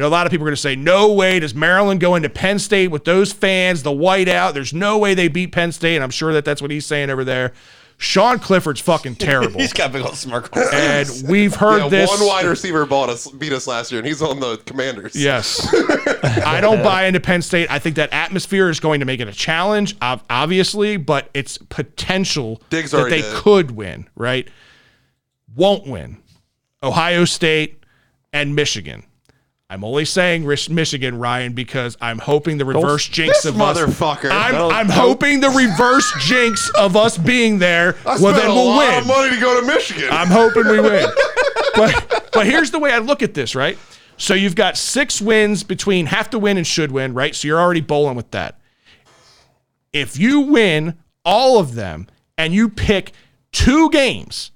You 0.00 0.04
know, 0.04 0.08
a 0.08 0.16
lot 0.16 0.24
of 0.26 0.30
people 0.30 0.46
are 0.46 0.48
going 0.48 0.56
to 0.56 0.62
say, 0.62 0.76
no 0.76 1.12
way 1.12 1.40
does 1.40 1.54
Maryland 1.54 2.00
go 2.00 2.14
into 2.14 2.30
Penn 2.30 2.58
State 2.58 2.88
with 2.88 3.04
those 3.04 3.34
fans, 3.34 3.82
the 3.82 3.90
whiteout. 3.90 4.54
There's 4.54 4.72
no 4.72 4.96
way 4.96 5.12
they 5.12 5.28
beat 5.28 5.52
Penn 5.52 5.72
State. 5.72 5.96
And 5.96 6.02
I'm 6.02 6.08
sure 6.08 6.32
that 6.32 6.46
that's 6.46 6.62
what 6.62 6.70
he's 6.70 6.86
saying 6.86 7.10
over 7.10 7.22
there. 7.22 7.52
Sean 7.98 8.38
Clifford's 8.38 8.80
fucking 8.80 9.16
terrible. 9.16 9.60
He's 9.60 9.74
got 9.74 9.92
big 9.92 10.00
old 10.00 10.14
smirk. 10.16 10.56
on 10.56 10.62
his 10.62 10.70
face. 10.70 11.20
and 11.20 11.28
we've 11.30 11.54
heard 11.54 11.82
Yeah, 11.82 11.88
this. 11.90 12.08
one 12.18 12.26
wide 12.26 12.46
receiver 12.46 12.86
bought 12.86 13.10
us, 13.10 13.30
beat 13.30 13.52
us 13.52 13.66
last 13.66 13.92
year, 13.92 13.98
and 13.98 14.08
he's 14.08 14.22
on 14.22 14.40
the 14.40 14.56
Commanders. 14.64 15.14
Yes. 15.14 15.68
I 16.46 16.62
don't 16.62 16.82
buy 16.82 17.04
into 17.04 17.20
Penn 17.20 17.42
State. 17.42 17.70
I 17.70 17.78
think 17.78 17.96
that 17.96 18.10
atmosphere 18.10 18.70
is 18.70 18.80
going 18.80 19.00
to 19.00 19.06
make 19.06 19.20
it 19.20 19.28
a 19.28 19.32
challenge, 19.32 19.96
obviously, 20.00 20.96
but 20.96 21.28
it's 21.34 21.58
potential 21.58 22.62
Diggs 22.70 22.92
that 22.92 23.10
they 23.10 23.20
did. 23.20 23.34
could 23.34 23.72
win, 23.72 24.08
right? 24.16 24.48
Won't 25.54 25.86
win. 25.86 26.22
Ohio 26.82 27.26
State 27.26 27.84
and 28.32 28.54
Michigan. 28.56 29.02
I'm 29.72 29.84
only 29.84 30.04
saying 30.04 30.44
Michigan, 30.68 31.16
Ryan, 31.16 31.52
because 31.52 31.96
I'm 32.00 32.18
hoping 32.18 32.58
the 32.58 32.64
reverse 32.64 33.06
jinx 33.06 33.44
This 33.44 33.54
of 33.54 33.60
us. 33.60 33.78
motherfucker. 33.78 34.28
I'm, 34.32 34.52
Don't- 34.52 34.72
I'm 34.72 34.88
hoping 34.88 35.38
the 35.38 35.48
reverse 35.48 36.12
jinx 36.26 36.68
of 36.76 36.96
us 36.96 37.16
being 37.16 37.60
there. 37.60 37.94
I 38.04 38.18
well, 38.20 38.34
then 38.34 38.48
we'll 38.48 38.66
lot 38.66 38.78
win. 38.88 38.98
of 39.02 39.06
money 39.06 39.30
to 39.36 39.40
go 39.40 39.60
to 39.60 39.66
Michigan. 39.68 40.08
I'm 40.10 40.26
hoping 40.26 40.66
we 40.66 40.80
win. 40.80 41.06
but 41.76 42.30
but 42.32 42.46
here's 42.46 42.72
the 42.72 42.80
way 42.80 42.90
I 42.92 42.98
look 42.98 43.22
at 43.22 43.32
this, 43.34 43.54
right? 43.54 43.78
So 44.16 44.34
you've 44.34 44.56
got 44.56 44.76
six 44.76 45.22
wins 45.22 45.62
between 45.62 46.06
have 46.06 46.28
to 46.30 46.38
win 46.40 46.56
and 46.56 46.66
should 46.66 46.90
win, 46.90 47.14
right? 47.14 47.32
So 47.32 47.46
you're 47.46 47.60
already 47.60 47.80
bowling 47.80 48.16
with 48.16 48.32
that. 48.32 48.58
If 49.92 50.18
you 50.18 50.40
win 50.40 50.98
all 51.24 51.60
of 51.60 51.76
them 51.76 52.08
and 52.36 52.52
you 52.52 52.68
pick 52.68 53.12
two 53.52 53.88
games 53.90 54.50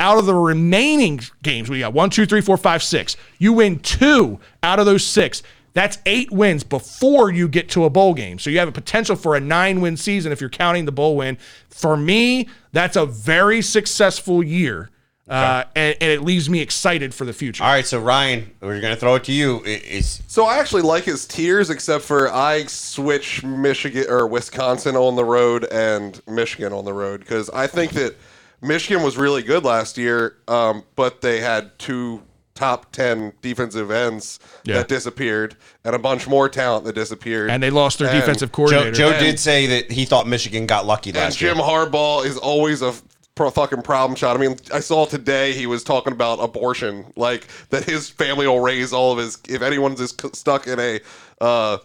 out 0.00 0.18
of 0.18 0.26
the 0.26 0.34
remaining 0.34 1.20
games, 1.42 1.68
we 1.68 1.80
got 1.80 1.92
one, 1.92 2.10
two, 2.10 2.26
three, 2.26 2.40
four, 2.40 2.56
five, 2.56 2.82
six. 2.82 3.16
You 3.38 3.52
win 3.52 3.80
two 3.80 4.38
out 4.62 4.78
of 4.78 4.86
those 4.86 5.04
six. 5.04 5.42
That's 5.74 5.98
eight 6.06 6.30
wins 6.30 6.64
before 6.64 7.30
you 7.30 7.46
get 7.48 7.68
to 7.70 7.84
a 7.84 7.90
bowl 7.90 8.14
game. 8.14 8.38
So 8.38 8.50
you 8.50 8.58
have 8.58 8.68
a 8.68 8.72
potential 8.72 9.16
for 9.16 9.36
a 9.36 9.40
nine 9.40 9.80
win 9.80 9.96
season 9.96 10.32
if 10.32 10.40
you're 10.40 10.50
counting 10.50 10.86
the 10.86 10.92
bowl 10.92 11.16
win. 11.16 11.38
For 11.68 11.96
me, 11.96 12.48
that's 12.72 12.96
a 12.96 13.06
very 13.06 13.62
successful 13.62 14.42
year. 14.42 14.90
Uh, 15.28 15.64
and, 15.76 15.94
and 16.00 16.10
it 16.10 16.22
leaves 16.22 16.48
me 16.48 16.60
excited 16.60 17.12
for 17.12 17.26
the 17.26 17.34
future. 17.34 17.62
All 17.62 17.68
right, 17.70 17.84
so 17.84 18.00
Ryan, 18.00 18.50
we're 18.62 18.80
gonna 18.80 18.96
throw 18.96 19.16
it 19.16 19.24
to 19.24 19.32
you. 19.32 19.58
I- 19.66 19.82
Is 19.86 20.22
So 20.26 20.46
I 20.46 20.56
actually 20.56 20.82
like 20.82 21.04
his 21.04 21.26
tiers, 21.26 21.68
except 21.68 22.02
for 22.02 22.32
I 22.32 22.64
switch 22.64 23.44
Michigan 23.44 24.06
or 24.08 24.26
Wisconsin 24.26 24.96
on 24.96 25.16
the 25.16 25.24
road 25.26 25.64
and 25.70 26.18
Michigan 26.26 26.72
on 26.72 26.86
the 26.86 26.94
road 26.94 27.20
because 27.20 27.50
I 27.50 27.66
think 27.66 27.92
that 27.92 28.16
Michigan 28.60 29.02
was 29.02 29.16
really 29.16 29.42
good 29.42 29.64
last 29.64 29.96
year, 29.98 30.36
um, 30.48 30.82
but 30.96 31.20
they 31.20 31.40
had 31.40 31.78
two 31.78 32.22
top 32.54 32.90
ten 32.90 33.32
defensive 33.40 33.90
ends 33.90 34.40
Yeah. 34.64 34.78
that 34.78 34.88
disappeared 34.88 35.56
and 35.84 35.94
a 35.94 35.98
bunch 35.98 36.26
more 36.26 36.48
talent 36.48 36.84
that 36.86 36.94
disappeared. 36.96 37.50
And 37.50 37.62
they 37.62 37.70
lost 37.70 38.00
their 38.00 38.08
And 38.08 38.18
defensive 38.18 38.50
Joe, 38.50 38.56
coordinator. 38.56 38.90
Joe 38.92 39.10
And- 39.10 39.24
did 39.24 39.38
say 39.38 39.66
that 39.66 39.92
he 39.92 40.04
thought 40.04 40.26
Michigan 40.26 40.66
got 40.66 40.84
lucky 40.84 41.10
And 41.10 41.40
year. 41.40 41.54
Jim. 41.54 41.62
Harbaugh 41.62 42.24
is 42.26 42.36
always 42.36 42.82
a 42.82 42.94
pro 43.36 43.50
fucking 43.50 43.82
problem 43.82 44.16
shot. 44.16 44.36
I 44.36 44.40
mean, 44.40 44.56
I 44.74 44.80
saw 44.80 45.04
today 45.06 45.52
he 45.52 45.66
was 45.68 45.84
talking 45.84 46.12
about 46.12 46.40
abortion, 46.40 47.12
like 47.14 47.46
that 47.70 47.84
his 47.84 48.10
family 48.10 48.48
will 48.48 48.58
raise 48.58 48.92
all 48.92 49.12
of 49.12 49.18
his. 49.18 49.38
If 49.48 49.62
anyone's 49.62 50.00
is 50.00 50.12
stuck 50.32 50.66
in 50.66 50.80
a 50.80 50.98
uh, 51.40 51.78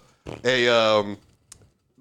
a 0.44 0.68
um, 0.70 1.18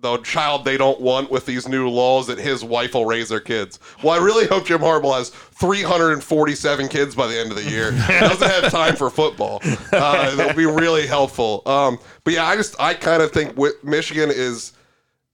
the 0.02 0.18
child 0.18 0.64
they 0.64 0.76
don't 0.76 1.00
want 1.00 1.30
with 1.30 1.46
these 1.46 1.68
new 1.68 1.88
laws, 1.88 2.26
that 2.26 2.38
his 2.38 2.64
wife 2.64 2.94
will 2.94 3.06
raise 3.06 3.28
their 3.28 3.40
kids. 3.40 3.78
Well, 4.02 4.20
I 4.20 4.22
really 4.22 4.46
hope 4.48 4.66
Jim 4.66 4.80
Harbaugh 4.80 5.16
has 5.16 5.30
347 5.30 6.88
kids 6.88 7.14
by 7.14 7.28
the 7.28 7.38
end 7.38 7.50
of 7.50 7.56
the 7.56 7.70
year. 7.70 7.92
He 7.92 8.12
doesn't 8.20 8.48
have 8.48 8.70
time 8.70 8.96
for 8.96 9.10
football. 9.10 9.60
Uh, 9.92 10.34
that'll 10.34 10.56
be 10.56 10.66
really 10.66 11.06
helpful. 11.06 11.62
Um, 11.66 11.98
but 12.24 12.34
yeah, 12.34 12.44
I 12.44 12.56
just 12.56 12.78
I 12.80 12.94
kind 12.94 13.22
of 13.22 13.30
think 13.30 13.56
Michigan 13.84 14.30
is 14.30 14.72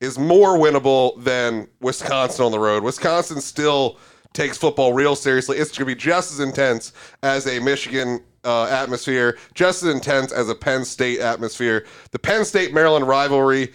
is 0.01 0.19
more 0.19 0.57
winnable 0.59 1.23
than 1.25 1.67
Wisconsin 1.81 2.45
on 2.45 2.53
the 2.53 2.59
road. 2.59 2.85
Wisconsin 2.85 3.41
still 3.41 3.99
takes 4.35 4.59
football 4.59 4.93
real 4.93 5.17
seriously. 5.17 5.57
It's 5.57 5.71
going 5.71 5.89
to 5.89 5.95
be 5.95 5.99
just 5.99 6.31
as 6.31 6.41
intense 6.41 6.93
as 7.23 7.47
a 7.47 7.59
Michigan 7.59 8.23
uh, 8.45 8.67
atmosphere, 8.67 9.39
just 9.55 9.83
as 9.83 9.95
intense 9.95 10.31
as 10.31 10.49
a 10.49 10.55
Penn 10.55 10.85
State 10.85 11.21
atmosphere. 11.21 11.87
The 12.13 12.19
Penn 12.19 12.45
State 12.45 12.73
Maryland 12.73 13.09
rivalry 13.09 13.73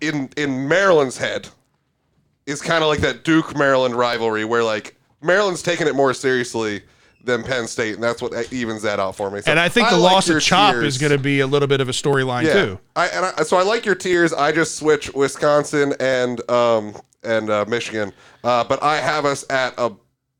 in 0.00 0.28
in 0.36 0.68
Maryland's 0.68 1.16
head 1.16 1.48
is 2.46 2.60
kind 2.60 2.82
of 2.82 2.88
like 2.88 3.00
that 3.00 3.24
Duke 3.24 3.56
Maryland 3.56 3.94
rivalry 3.94 4.44
where 4.44 4.64
like 4.64 4.96
Maryland's 5.20 5.62
taking 5.62 5.86
it 5.86 5.94
more 5.94 6.12
seriously 6.14 6.82
than 7.24 7.44
Penn 7.44 7.68
State, 7.68 7.94
and 7.94 8.02
that's 8.02 8.20
what 8.20 8.52
evens 8.52 8.82
that 8.82 8.98
out 8.98 9.14
for 9.14 9.30
me. 9.30 9.40
So 9.40 9.50
and 9.50 9.60
I 9.60 9.68
think 9.68 9.88
the 9.88 9.96
like 9.96 10.12
loss 10.12 10.28
your 10.28 10.38
of 10.38 10.42
Chop 10.42 10.74
tiers. 10.74 10.84
is 10.96 10.98
going 10.98 11.12
to 11.12 11.18
be 11.18 11.40
a 11.40 11.46
little 11.46 11.68
bit 11.68 11.80
of 11.80 11.88
a 11.88 11.92
storyline 11.92 12.44
Yeah, 12.44 12.52
too. 12.64 12.78
I, 12.96 13.06
and 13.08 13.26
I, 13.26 13.42
so 13.44 13.56
I 13.56 13.62
like 13.62 13.86
your 13.86 13.94
tiers. 13.94 14.32
I 14.32 14.50
just 14.50 14.76
switch 14.76 15.12
Wisconsin 15.14 15.94
and 16.00 16.48
um 16.50 16.96
and 17.22 17.48
uh, 17.50 17.64
Michigan, 17.68 18.12
uh, 18.42 18.64
but 18.64 18.82
I 18.82 18.96
have 18.96 19.24
us 19.24 19.44
at 19.48 19.74
a 19.78 19.92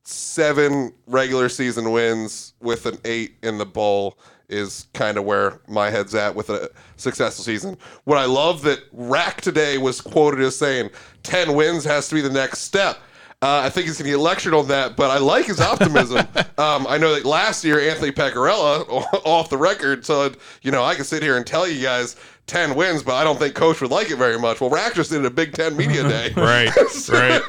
seven 0.02 0.92
regular 1.06 1.48
season 1.48 1.92
wins 1.92 2.54
with 2.60 2.86
an 2.86 2.98
eight 3.04 3.36
in 3.44 3.58
the 3.58 3.66
bowl 3.66 4.18
is 4.48 4.86
kind 4.94 5.16
of 5.16 5.24
where 5.24 5.60
my 5.68 5.90
head's 5.90 6.14
at 6.14 6.34
with 6.34 6.50
a 6.50 6.70
successful 6.96 7.44
season. 7.44 7.76
What 8.04 8.18
I 8.18 8.24
love 8.24 8.62
that 8.62 8.80
Rack 8.92 9.40
today 9.40 9.78
was 9.78 10.00
quoted 10.00 10.40
as 10.40 10.56
saying 10.56 10.90
ten 11.22 11.54
wins 11.54 11.84
has 11.84 12.08
to 12.08 12.14
be 12.14 12.20
the 12.20 12.30
next 12.30 12.60
step. 12.60 12.98
Uh, 13.42 13.60
I 13.64 13.70
think 13.70 13.86
he's 13.88 13.98
going 13.98 14.04
to 14.04 14.12
get 14.12 14.22
lectured 14.22 14.54
on 14.54 14.68
that, 14.68 14.94
but 14.94 15.10
I 15.10 15.18
like 15.18 15.46
his 15.46 15.60
optimism. 15.60 16.18
um, 16.58 16.86
I 16.88 16.96
know 16.96 17.12
that 17.12 17.24
last 17.24 17.64
year 17.64 17.80
Anthony 17.80 18.12
Pecorella, 18.12 18.88
off 19.24 19.50
the 19.50 19.56
record, 19.56 20.06
said, 20.06 20.36
you 20.62 20.70
know, 20.70 20.84
I 20.84 20.94
can 20.94 21.02
sit 21.02 21.24
here 21.24 21.36
and 21.36 21.44
tell 21.44 21.66
you 21.66 21.82
guys 21.82 22.14
10 22.46 22.74
wins, 22.74 23.02
but 23.02 23.14
I 23.14 23.24
don't 23.24 23.38
think 23.38 23.54
coach 23.54 23.80
would 23.80 23.90
like 23.90 24.10
it 24.10 24.16
very 24.16 24.38
much. 24.38 24.60
Well, 24.60 24.70
did 24.70 25.24
a 25.24 25.30
Big 25.30 25.52
Ten 25.52 25.76
media 25.76 26.02
day. 26.08 26.32
Right, 26.36 26.70
right. 27.08 27.42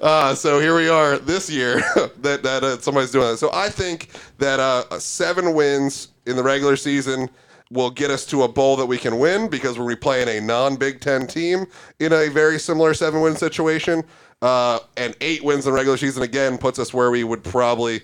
Uh, 0.00 0.34
so 0.34 0.58
here 0.60 0.76
we 0.76 0.88
are 0.88 1.18
this 1.18 1.50
year 1.50 1.76
that, 2.20 2.42
that 2.42 2.64
uh, 2.64 2.78
somebody's 2.78 3.10
doing 3.10 3.26
that. 3.28 3.38
So 3.38 3.50
I 3.52 3.68
think 3.68 4.10
that 4.38 4.60
uh, 4.60 4.98
seven 4.98 5.54
wins 5.54 6.08
in 6.26 6.36
the 6.36 6.42
regular 6.42 6.76
season 6.76 7.28
will 7.70 7.90
get 7.90 8.10
us 8.10 8.26
to 8.26 8.42
a 8.42 8.48
bowl 8.48 8.76
that 8.76 8.86
we 8.86 8.98
can 8.98 9.18
win 9.18 9.48
because 9.48 9.78
we're 9.78 9.94
playing 9.96 10.28
a 10.28 10.40
non-Big 10.40 11.00
Ten 11.00 11.26
team 11.26 11.66
in 12.00 12.12
a 12.12 12.28
very 12.28 12.58
similar 12.58 12.94
seven-win 12.94 13.36
situation. 13.36 14.02
Uh, 14.42 14.78
and 14.96 15.14
eight 15.20 15.44
wins 15.44 15.66
in 15.66 15.72
the 15.72 15.76
regular 15.76 15.98
season 15.98 16.22
again 16.22 16.56
puts 16.56 16.78
us 16.78 16.94
where 16.94 17.10
we 17.10 17.22
would 17.22 17.44
probably 17.44 18.00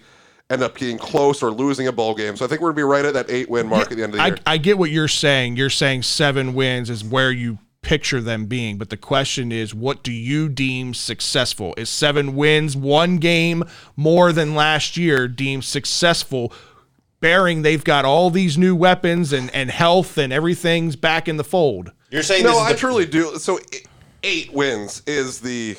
end 0.51 0.63
up 0.63 0.77
getting 0.77 0.99
close 0.99 1.43
or 1.43 1.51
losing 1.51 1.89
a 1.89 1.93
bowl 1.93 2.15
game. 2.15 2.37
So 2.37 2.45
I 2.45 2.49
think 2.49 2.61
we're 2.61 2.69
gonna 2.69 2.77
be 2.77 2.83
right 2.85 3.05
at 3.05 3.15
that 3.15 3.31
eight-win 3.31 3.67
mark 3.69 3.91
at 3.91 3.97
the 3.97 4.03
end 4.05 4.15
of 4.15 4.19
the 4.19 4.23
I, 4.23 4.27
year. 4.29 4.39
I 4.47 4.59
get 4.59 4.79
what 4.79 4.91
you're 4.91 5.09
saying. 5.09 5.57
You're 5.57 5.71
saying 5.71 6.03
seven 6.03 6.55
wins 6.55 6.91
is 6.91 7.03
where 7.03 7.31
you 7.31 7.59
picture 7.83 8.21
them 8.21 8.47
being, 8.47 8.79
but 8.79 8.91
the 8.91 8.97
question 8.97 9.53
is, 9.53 9.73
what 9.73 10.03
do 10.03 10.13
you 10.13 10.49
deem 10.49 10.93
successful? 10.93 11.73
Is 11.77 11.89
seven 11.89 12.35
wins, 12.35 12.77
one 12.77 13.19
game 13.19 13.63
more 13.95 14.33
than 14.33 14.55
last 14.55 14.97
year, 14.97 15.29
deemed 15.29 15.65
successful? 15.65 16.53
Bearing 17.21 17.63
they've 17.63 17.83
got 17.83 18.05
all 18.05 18.31
these 18.31 18.59
new 18.59 18.77
weapons 18.77 19.33
and, 19.33 19.51
and 19.55 19.71
health 19.71 20.19
and 20.19 20.33
everything's 20.33 20.97
back 20.97 21.29
in 21.29 21.39
the 21.39 21.45
fold. 21.45 21.93
You're 22.11 22.23
saying 22.23 22.45
no, 22.45 22.53
this 22.53 22.61
I 22.61 22.73
the, 22.73 22.79
truly 22.79 23.07
do. 23.07 23.39
So 23.39 23.59
eight 24.23 24.53
wins 24.53 25.03
is 25.07 25.41
the 25.41 25.77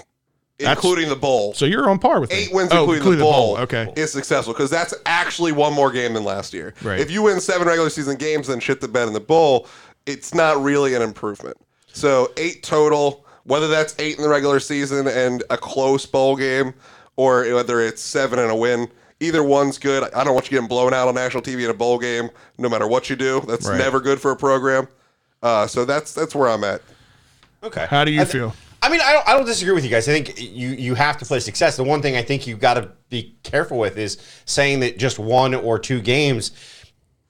including 0.59 1.09
the 1.09 1.15
bowl. 1.15 1.53
So 1.53 1.65
you're 1.65 1.89
on 1.89 1.99
par 1.99 2.19
with 2.19 2.31
me. 2.31 2.37
eight 2.37 2.53
wins 2.53 2.69
Oh, 2.71 2.91
including 2.91 3.19
the 3.19 3.23
bowl, 3.25 3.57
Okay. 3.57 3.91
is 3.95 4.11
successful 4.11 4.53
because 4.53 4.69
that's 4.69 4.93
actually 5.05 5.51
one 5.51 5.73
more 5.73 5.91
game 5.91 6.13
than 6.13 6.23
last 6.23 6.53
year. 6.53 6.73
Right. 6.81 6.99
If 6.99 7.11
you 7.11 7.21
win 7.23 7.39
seven 7.39 7.67
regular 7.67 7.89
season 7.89 8.15
games, 8.17 8.47
then 8.47 8.59
shit 8.59 8.81
the 8.81 8.87
bed 8.87 9.07
in 9.07 9.13
the 9.13 9.19
bowl. 9.19 9.67
it's 10.05 10.33
not 10.33 10.63
really 10.63 10.93
an 10.95 11.01
improvement. 11.01 11.57
So 11.91 12.31
eight 12.37 12.63
total, 12.63 13.25
whether 13.43 13.67
that's 13.67 13.93
eight 13.99 14.15
in 14.15 14.23
the 14.23 14.29
regular 14.29 14.61
season 14.61 15.05
and 15.05 15.43
a 15.49 15.57
close 15.57 16.05
bowl 16.05 16.37
game, 16.37 16.73
or 17.17 17.41
whether 17.53 17.81
it's 17.81 18.01
seven 18.01 18.39
and 18.39 18.49
a 18.49 18.55
win, 18.55 18.87
either 19.19 19.43
one's 19.43 19.77
good. 19.77 20.03
I 20.13 20.23
don't 20.23 20.33
want 20.33 20.45
you 20.45 20.51
getting 20.55 20.69
blown 20.69 20.93
out 20.93 21.09
on 21.09 21.15
national 21.15 21.43
TV 21.43 21.65
in 21.65 21.69
a 21.69 21.73
bowl 21.73 21.99
game, 21.99 22.29
no 22.57 22.69
matter 22.69 22.87
what 22.87 23.09
you 23.09 23.15
do. 23.17 23.43
That's 23.49 23.67
Right. 23.67 23.77
never 23.77 23.99
good 23.99 24.21
for 24.21 24.31
a 24.31 24.35
program. 24.37 24.87
Uh, 25.43 25.67
so 25.67 25.83
that's 25.83 26.13
that's 26.13 26.33
where 26.33 26.47
I'm 26.47 26.63
at. 26.63 26.81
Okay. 27.63 27.85
How 27.89 28.05
do 28.05 28.11
you 28.11 28.21
I 28.21 28.25
thi- 28.25 28.31
feel? 28.31 28.55
I 28.87 28.89
mean, 28.89 29.01
I 29.01 29.11
don't, 29.11 29.27
I 29.27 29.33
don't 29.33 29.45
disagree 29.45 29.73
with 29.73 29.83
you 29.83 29.89
guys. 29.89 30.07
I 30.07 30.13
think 30.13 30.39
you 30.39 30.69
you 30.69 30.95
have 30.95 31.17
to 31.17 31.25
play 31.25 31.41
success. 31.41 31.75
The 31.75 31.83
one 31.83 32.01
thing 32.01 32.15
I 32.15 32.21
think 32.21 32.47
you've 32.47 32.61
got 32.61 32.75
to 32.75 32.91
be 33.09 33.35
careful 33.43 33.77
with 33.77 33.97
is 33.97 34.17
saying 34.45 34.79
that 34.79 34.97
just 34.97 35.19
one 35.19 35.53
or 35.53 35.77
two 35.77 35.99
games 35.99 36.51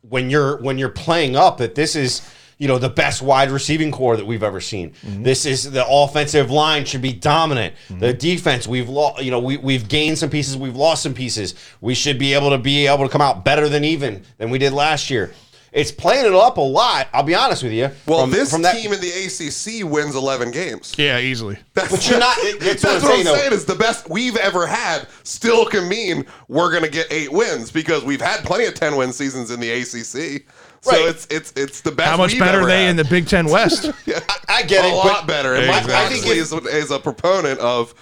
when 0.02 0.30
you're 0.30 0.62
when 0.62 0.78
you're 0.78 0.90
playing 0.90 1.36
up 1.36 1.58
that 1.58 1.74
this 1.74 1.96
is 1.96 2.22
you 2.60 2.68
know 2.68 2.78
the 2.78 2.90
best 2.90 3.24
wide 3.24 3.50
receiving 3.50 3.92
core 3.92 4.16
that 4.18 4.26
we've 4.26 4.44
ever 4.44 4.62
seen. 4.62 4.92
Mm-hmm. 4.92 5.24
This 5.24 5.48
is 5.48 5.72
the 5.72 5.84
offensive 5.88 6.52
line 6.52 6.86
should 6.86 7.02
be 7.02 7.14
dominant. 7.14 7.74
Mm-hmm. 7.90 8.02
The 8.02 8.14
defense 8.14 8.68
we've 8.68 8.88
lost. 8.88 9.24
You 9.24 9.32
know 9.32 9.40
we 9.40 9.58
we've 9.58 9.88
gained 9.88 10.20
some 10.20 10.30
pieces. 10.30 10.56
We've 10.56 10.76
lost 10.76 11.02
some 11.02 11.16
pieces. 11.16 11.56
We 11.82 11.96
should 11.96 12.20
be 12.20 12.36
able 12.36 12.52
to 12.52 12.60
be 12.60 12.86
able 12.86 13.04
to 13.04 13.10
come 13.12 13.22
out 13.22 13.44
better 13.44 13.68
than 13.68 13.84
even 13.84 14.24
than 14.38 14.52
we 14.52 14.60
did 14.60 14.74
last 14.74 15.10
year. 15.10 15.34
It's 15.74 15.92
playing 15.92 16.26
it 16.26 16.34
up 16.34 16.58
a 16.58 16.62
lot. 16.62 17.08
I'll 17.14 17.24
be 17.24 17.36
honest 17.36 17.62
with 17.64 17.74
you. 17.74 17.90
Well, 18.06 18.22
From- 18.22 18.32
this 18.32 18.52
from 18.52 18.62
that- 18.64 18.76
team 18.76 18.94
in 18.94 19.00
the 19.02 19.10
ACC 19.10 19.84
wins 19.84 20.16
11 20.16 20.52
games. 20.52 20.94
Yeah, 20.98 21.20
easily. 21.20 21.58
That's, 21.74 21.92
But 21.92 22.10
you're 22.10 22.20
not. 22.20 22.38
That's, 22.60 22.82
That's 22.82 22.84
what 22.84 22.96
I'm 22.96 23.02
what 23.04 23.12
I'm 23.20 23.24
saying. 23.26 23.38
saying 23.40 23.54
is 23.54 23.66
the 23.66 23.76
best 23.76 24.10
we've 24.10 24.38
ever 24.38 24.66
had 24.66 25.08
still 25.24 25.66
can 25.66 25.88
mean 25.90 26.26
we're 26.48 26.72
going 26.72 26.84
to 26.84 26.90
get 26.90 27.08
eight 27.12 27.32
wins 27.32 27.70
because 27.72 28.04
we've 28.04 28.22
had 28.22 28.42
plenty 28.46 28.66
of 28.66 28.74
10 28.76 28.96
win 28.96 29.12
seasons 29.14 29.52
in 29.52 29.60
the 29.60 29.70
ACC. 29.72 30.46
So 30.82 30.92
Right. 30.92 31.10
it's 31.10 31.28
it's 31.32 31.52
it's 31.56 31.82
the 31.82 31.92
best. 31.92 32.10
How 32.12 32.18
much 32.18 32.34
we've 32.34 32.40
better 32.40 32.62
are 32.62 32.66
they 32.68 32.84
had. 32.84 32.92
in 32.92 32.96
the 32.98 33.04
Big 33.06 33.28
Ten 33.28 33.48
West? 33.48 33.86
I 34.48 34.62
get 34.64 34.86
a 34.86 34.90
it. 34.90 34.94
lot 34.94 35.22
but 35.22 35.28
better. 35.28 35.56
And 35.56 35.66
Yeah, 35.66 35.72
Mike 35.72 35.84
exactly. 35.86 36.18
Moxley 36.18 36.38
is, 36.38 36.54
is 36.86 36.92
a 36.92 37.00
proponent 37.00 37.60
of 37.60 37.94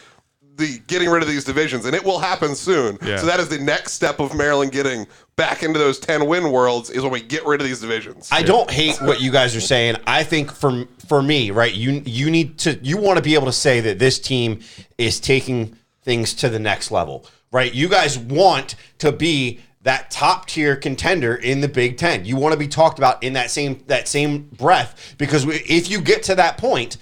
the 0.58 0.80
getting 0.88 1.10
rid 1.10 1.22
of 1.22 1.28
these 1.28 1.44
divisions, 1.44 1.86
and 1.86 1.96
it 1.96 2.04
will 2.04 2.20
happen 2.20 2.56
soon. 2.56 2.98
Yeah. 3.04 3.18
So 3.18 3.26
that 3.26 3.40
is 3.40 3.50
the 3.50 3.60
next 3.60 3.94
step 3.94 4.20
of 4.20 4.36
Maryland 4.36 4.72
getting 4.72 5.06
back 5.36 5.64
into 5.64 5.78
those 5.78 6.00
ten 6.00 6.28
win 6.28 6.52
worlds 6.52 6.90
is 6.90 7.04
when 7.04 7.12
we 7.12 7.22
get 7.22 7.46
rid 7.46 7.62
of 7.62 7.68
these 7.68 7.82
divisions. 7.82 8.30
I 8.32 8.42
don't 8.42 8.70
hate 8.70 9.02
what 9.02 9.22
you 9.22 9.32
guys 9.32 9.56
are 9.56 9.62
saying. 9.62 9.98
I 10.08 10.24
think 10.24 10.52
for 10.52 10.86
for 11.08 11.22
me, 11.22 11.52
right, 11.52 11.74
you 11.74 12.02
you 12.06 12.32
need 12.32 12.58
to 12.60 12.80
you 12.82 12.98
want 12.98 13.18
to 13.18 13.24
be 13.24 13.34
able 13.34 13.48
to 13.48 13.54
say 13.54 13.82
that 13.82 14.00
this 14.00 14.20
team 14.20 14.62
is 14.98 15.20
taking 15.20 15.76
things 16.04 16.34
to 16.36 16.50
the 16.50 16.60
next 16.60 16.92
level, 16.92 17.26
right? 17.52 17.74
You 17.74 17.90
guys 17.90 18.18
want 18.18 18.76
to 19.00 19.12
be 19.12 19.60
that 19.82 20.10
top 20.10 20.48
tier 20.48 20.76
contender 20.76 21.36
in 21.36 21.62
the 21.62 21.68
Big 21.68 21.98
Ten. 21.98 22.26
You 22.26 22.38
want 22.38 22.54
to 22.54 22.60
be 22.60 22.68
talked 22.68 22.98
about 22.98 23.22
in 23.24 23.34
that 23.34 23.52
same 23.52 23.84
that 23.88 24.08
same 24.08 24.44
breath 24.54 25.16
because 25.18 25.46
if 25.48 25.90
you 25.90 26.02
get 26.02 26.24
to 26.24 26.36
that 26.36 26.58
point. 26.58 26.98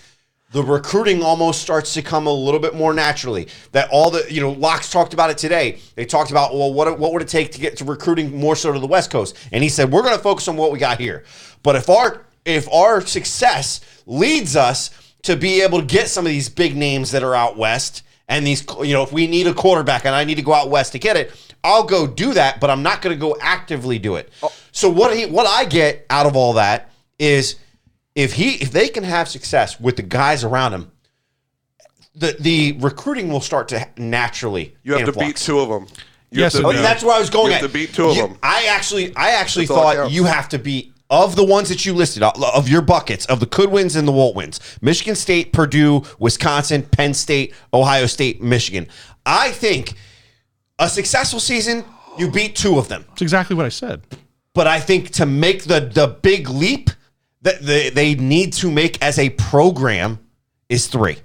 The 0.54 0.64
recruiting 0.64 1.24
almost 1.24 1.64
starts 1.64 1.96
to 1.96 2.04
come 2.04 2.28
a 2.28 2.32
little 2.32 2.60
bit 2.60 2.76
more 2.76 2.94
naturally. 2.94 3.48
That 3.72 3.90
all 3.92 4.12
the 4.12 4.32
you 4.32 4.40
know, 4.40 4.52
Locks 4.52 4.92
talked 4.92 5.12
about 5.12 5.32
it 5.32 5.38
today. 5.38 5.80
They 5.96 6.06
talked 6.06 6.30
about 6.30 6.54
well, 6.54 6.72
what 6.72 7.00
what 7.00 7.12
would 7.12 7.24
it 7.24 7.28
take 7.28 7.52
to 7.54 7.60
get 7.60 7.78
to 7.78 7.86
recruiting 7.86 8.40
more 8.40 8.56
so 8.56 8.72
to 8.72 8.80
the 8.80 8.86
West 8.86 9.10
Coast? 9.10 9.36
And 9.52 9.64
he 9.64 9.70
said 9.70 9.92
we're 9.92 10.04
going 10.04 10.16
to 10.16 10.22
focus 10.22 10.48
on 10.48 10.56
what 10.56 10.72
we 10.72 10.78
got 10.78 11.00
here. 11.00 11.24
But 11.64 11.76
if 11.76 11.90
our 11.90 12.26
if 12.46 12.72
our 12.72 13.02
success 13.02 13.82
leads 14.06 14.56
us 14.56 14.92
to 15.24 15.36
be 15.36 15.62
able 15.62 15.80
to 15.80 15.86
get 15.86 16.08
some 16.08 16.24
of 16.24 16.32
these 16.32 16.50
big 16.50 16.76
names 16.76 17.10
that 17.12 17.24
are 17.24 17.34
out 17.34 17.58
west, 17.58 18.04
and 18.30 18.46
these 18.46 18.64
you 18.84 18.94
know, 18.94 19.02
if 19.02 19.12
we 19.12 19.26
need 19.26 19.48
a 19.48 19.56
quarterback 19.56 20.06
and 20.06 20.14
I 20.14 20.24
need 20.24 20.36
to 20.36 20.44
go 20.44 20.54
out 20.54 20.70
west 20.70 20.92
to 20.92 21.00
get 21.00 21.18
it, 21.18 21.34
I'll 21.64 21.84
go 21.84 22.06
do 22.06 22.32
that. 22.36 22.60
But 22.60 22.70
I'm 22.70 22.84
not 22.84 23.02
going 23.02 23.16
to 23.16 23.20
go 23.20 23.36
actively 23.42 23.98
do 23.98 24.18
it. 24.18 24.32
Oh. 24.44 24.54
So 24.72 24.88
what 24.88 25.18
he 25.18 25.26
what 25.26 25.48
I 25.48 25.66
get 25.66 26.06
out 26.12 26.28
of 26.28 26.36
all 26.36 26.54
that 26.54 26.92
is 27.18 27.56
if 28.16 28.34
he 28.34 28.56
if 28.56 28.72
they 28.72 28.88
can 28.90 29.04
have 29.04 29.28
success 29.28 29.80
with 29.80 29.96
the 29.96 30.04
guys 30.04 30.44
around 30.44 30.74
him, 30.74 30.92
the 32.16 32.36
the 32.40 32.74
recruiting 32.80 33.30
will 33.30 33.42
start 33.42 33.68
to 33.70 33.88
naturally. 33.98 34.76
You 34.84 34.94
have 34.94 35.06
to 35.06 35.20
beat 35.20 35.36
two 35.38 35.60
of 35.60 35.70
them. 35.70 35.88
You 36.32 36.42
Yes, 36.42 36.54
have 36.54 36.64
to 36.64 36.68
Oh, 36.68 36.74
that's 36.74 37.04
where 37.04 37.16
I 37.16 37.20
was 37.20 37.30
going 37.30 37.48
You 37.48 37.54
at. 37.54 37.62
have 37.62 37.70
to 37.72 37.74
beat 37.74 37.94
two 37.94 38.10
of 38.10 38.16
You- 38.16 38.24
them. 38.24 38.38
I 38.42 38.66
actually, 38.70 39.16
I 39.16 39.32
actually 39.32 39.66
That's 39.68 39.80
thought 39.80 40.12
you 40.12 40.24
have 40.26 40.50
to 40.50 40.58
beat 40.60 40.92
of 41.10 41.36
the 41.36 41.44
ones 41.44 41.70
that 41.70 41.86
you 41.86 41.94
listed 41.94 42.24
of 42.24 42.68
your 42.68 42.82
buckets 42.82 43.26
of 43.28 43.40
the 43.40 43.46
Coodwins 43.46 43.96
and 43.96 44.08
the 44.08 44.12
Woltwins, 44.12 44.60
Michigan 44.82 45.16
State, 45.16 45.54
Purdue, 45.54 46.02
Wisconsin, 46.18 46.82
Penn 46.84 47.14
State, 47.14 47.54
Ohio 47.72 48.08
State, 48.08 48.42
Michigan. 48.42 48.88
I 49.26 49.52
think 49.52 49.94
a 50.80 50.90
successful 50.90 51.40
season, 51.40 51.86
you 52.18 52.32
beat 52.32 52.56
two 52.56 52.80
of 52.80 52.88
them. 52.88 53.06
That's 53.10 53.22
exactly 53.22 53.56
what 53.56 53.68
I 53.68 53.70
said. 53.70 54.02
But 54.56 54.66
I 54.66 54.80
think 54.80 55.12
to 55.12 55.26
make 55.28 55.64
the 55.66 55.82
the 55.82 56.08
big 56.08 56.50
leap 56.50 56.90
that 57.44 57.62
they, 57.62 57.90
they 57.90 58.16
need 58.16 58.54
to 58.54 58.72
make 58.72 59.02
as 59.04 59.20
a 59.20 59.30
program 59.32 60.20
is 60.70 60.88
three. 60.88 61.18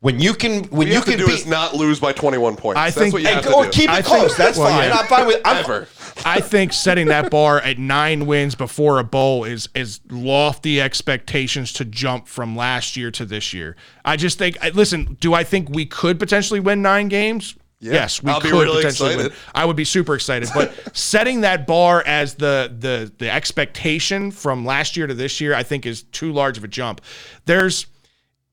When 0.00 0.18
you 0.18 0.32
can, 0.32 0.64
when 0.64 0.86
you 0.86 0.94
you 0.94 0.98
have 0.98 1.04
to 1.04 1.10
can 1.10 1.20
do 1.20 1.26
beat, 1.26 1.40
is 1.40 1.46
not 1.46 1.74
lose 1.74 2.00
by 2.00 2.12
21 2.14 2.56
points. 2.56 2.78
I 2.78 2.84
That's 2.86 2.96
think- 2.96 3.12
what 3.12 3.20
you 3.22 3.28
and- 3.28 3.36
have 3.36 3.44
to 3.44 3.54
or 3.54 3.64
do. 3.66 3.70
keep 3.70 3.84
it 3.84 3.90
I 3.90 4.00
close. 4.00 4.28
think- 4.28 4.36
That's 4.38 4.56
well, 4.58 4.68
fine. 4.70 4.88
yeah. 4.88 4.96
I'm 4.96 5.06
fine 5.06 5.26
with 5.26 5.42
I'm, 5.44 5.56
Ever. 5.58 5.88
I 6.24 6.40
think 6.40 6.72
setting 6.72 7.08
that 7.08 7.30
bar 7.30 7.60
at 7.60 7.78
nine 7.78 8.24
wins 8.24 8.54
before 8.54 8.98
a 8.98 9.04
bowl 9.04 9.44
is 9.44 9.68
is 9.74 10.00
lofty 10.10 10.80
expectations 10.80 11.74
to 11.74 11.84
jump 11.84 12.28
from 12.28 12.56
last 12.56 12.96
year 12.96 13.10
to 13.10 13.26
this 13.26 13.52
year. 13.52 13.76
I 14.02 14.16
just 14.16 14.38
think. 14.38 14.56
Listen, 14.74 15.18
do 15.20 15.34
I 15.34 15.44
think 15.44 15.68
we 15.68 15.84
could 15.84 16.18
potentially 16.18 16.60
win 16.60 16.80
nine 16.80 17.08
games? 17.08 17.54
Yes, 17.80 18.22
we 18.22 18.30
I'll 18.30 18.40
be 18.40 18.50
could 18.50 18.60
really 18.60 18.76
potentially 18.76 19.16
win. 19.16 19.32
I 19.54 19.64
would 19.64 19.76
be 19.76 19.86
super 19.86 20.14
excited. 20.14 20.50
But 20.54 20.74
setting 20.96 21.40
that 21.40 21.66
bar 21.66 22.02
as 22.06 22.34
the 22.34 22.74
the 22.78 23.10
the 23.16 23.30
expectation 23.30 24.30
from 24.30 24.66
last 24.66 24.98
year 24.98 25.06
to 25.06 25.14
this 25.14 25.40
year, 25.40 25.54
I 25.54 25.62
think 25.62 25.86
is 25.86 26.02
too 26.02 26.32
large 26.32 26.58
of 26.58 26.64
a 26.64 26.68
jump. 26.68 27.00
There's 27.46 27.86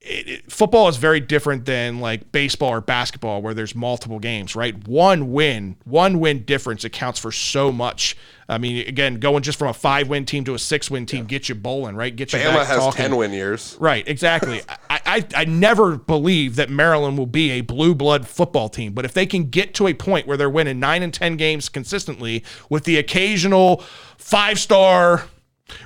it, 0.08 0.28
it- 0.28 0.52
football 0.52 0.88
is 0.88 0.98
very 0.98 1.20
different 1.20 1.65
than 1.65 2.00
like 2.00 2.32
baseball 2.32 2.70
or 2.70 2.82
basketball 2.82 3.41
where 3.41 3.54
there's 3.54 3.76
multiple 3.76 4.20
games, 4.20 4.56
right? 4.56 4.88
One 4.88 5.32
win, 5.34 5.76
one 5.86 6.20
win 6.20 6.43
difference 6.43 6.84
accounts 6.84 7.20
for 7.20 7.32
so 7.32 7.72
much. 7.72 8.15
I 8.50 8.58
mean, 8.58 8.88
again, 8.88 9.20
going 9.20 9.43
just 9.43 9.60
from 9.60 9.67
a 9.67 9.74
five 9.74 10.08
win 10.08 10.26
team 10.26 10.46
to 10.46 10.54
a 10.54 10.60
six 10.60 10.89
win 10.89 11.06
team 11.06 11.26
gets 11.26 11.50
you 11.50 11.56
bowling, 11.56 11.96
right? 11.98 12.15
Get 12.15 12.32
you 12.32 12.39
Bama 12.39 12.65
has 12.65 12.78
talking. 12.78 13.02
10 13.02 13.15
win 13.17 13.34
years. 13.34 13.76
Right, 13.80 14.08
exactly. 14.08 14.62
I, 14.89 15.02
I, 15.06 15.26
I 15.36 15.46
never 15.46 15.98
believe 15.98 16.56
that 16.56 16.70
Maryland 16.70 17.17
will 17.17 17.26
be 17.26 17.52
a 17.52 17.62
blue 17.62 17.93
blood 17.93 18.26
football 18.26 18.70
team, 18.70 18.93
but 18.93 19.04
if 19.04 19.13
they 19.13 19.26
can 19.26 19.50
get 19.50 19.74
to 19.76 19.88
a 19.88 19.93
point 19.93 20.28
where 20.28 20.38
they're 20.38 20.50
winning 20.50 20.80
nine 20.80 21.04
and 21.04 21.13
10 21.13 21.36
games 21.36 21.67
consistently 21.67 22.43
with 22.70 22.86
the 22.86 22.98
occasional 22.98 23.84
five 24.17 24.60
star 24.60 25.26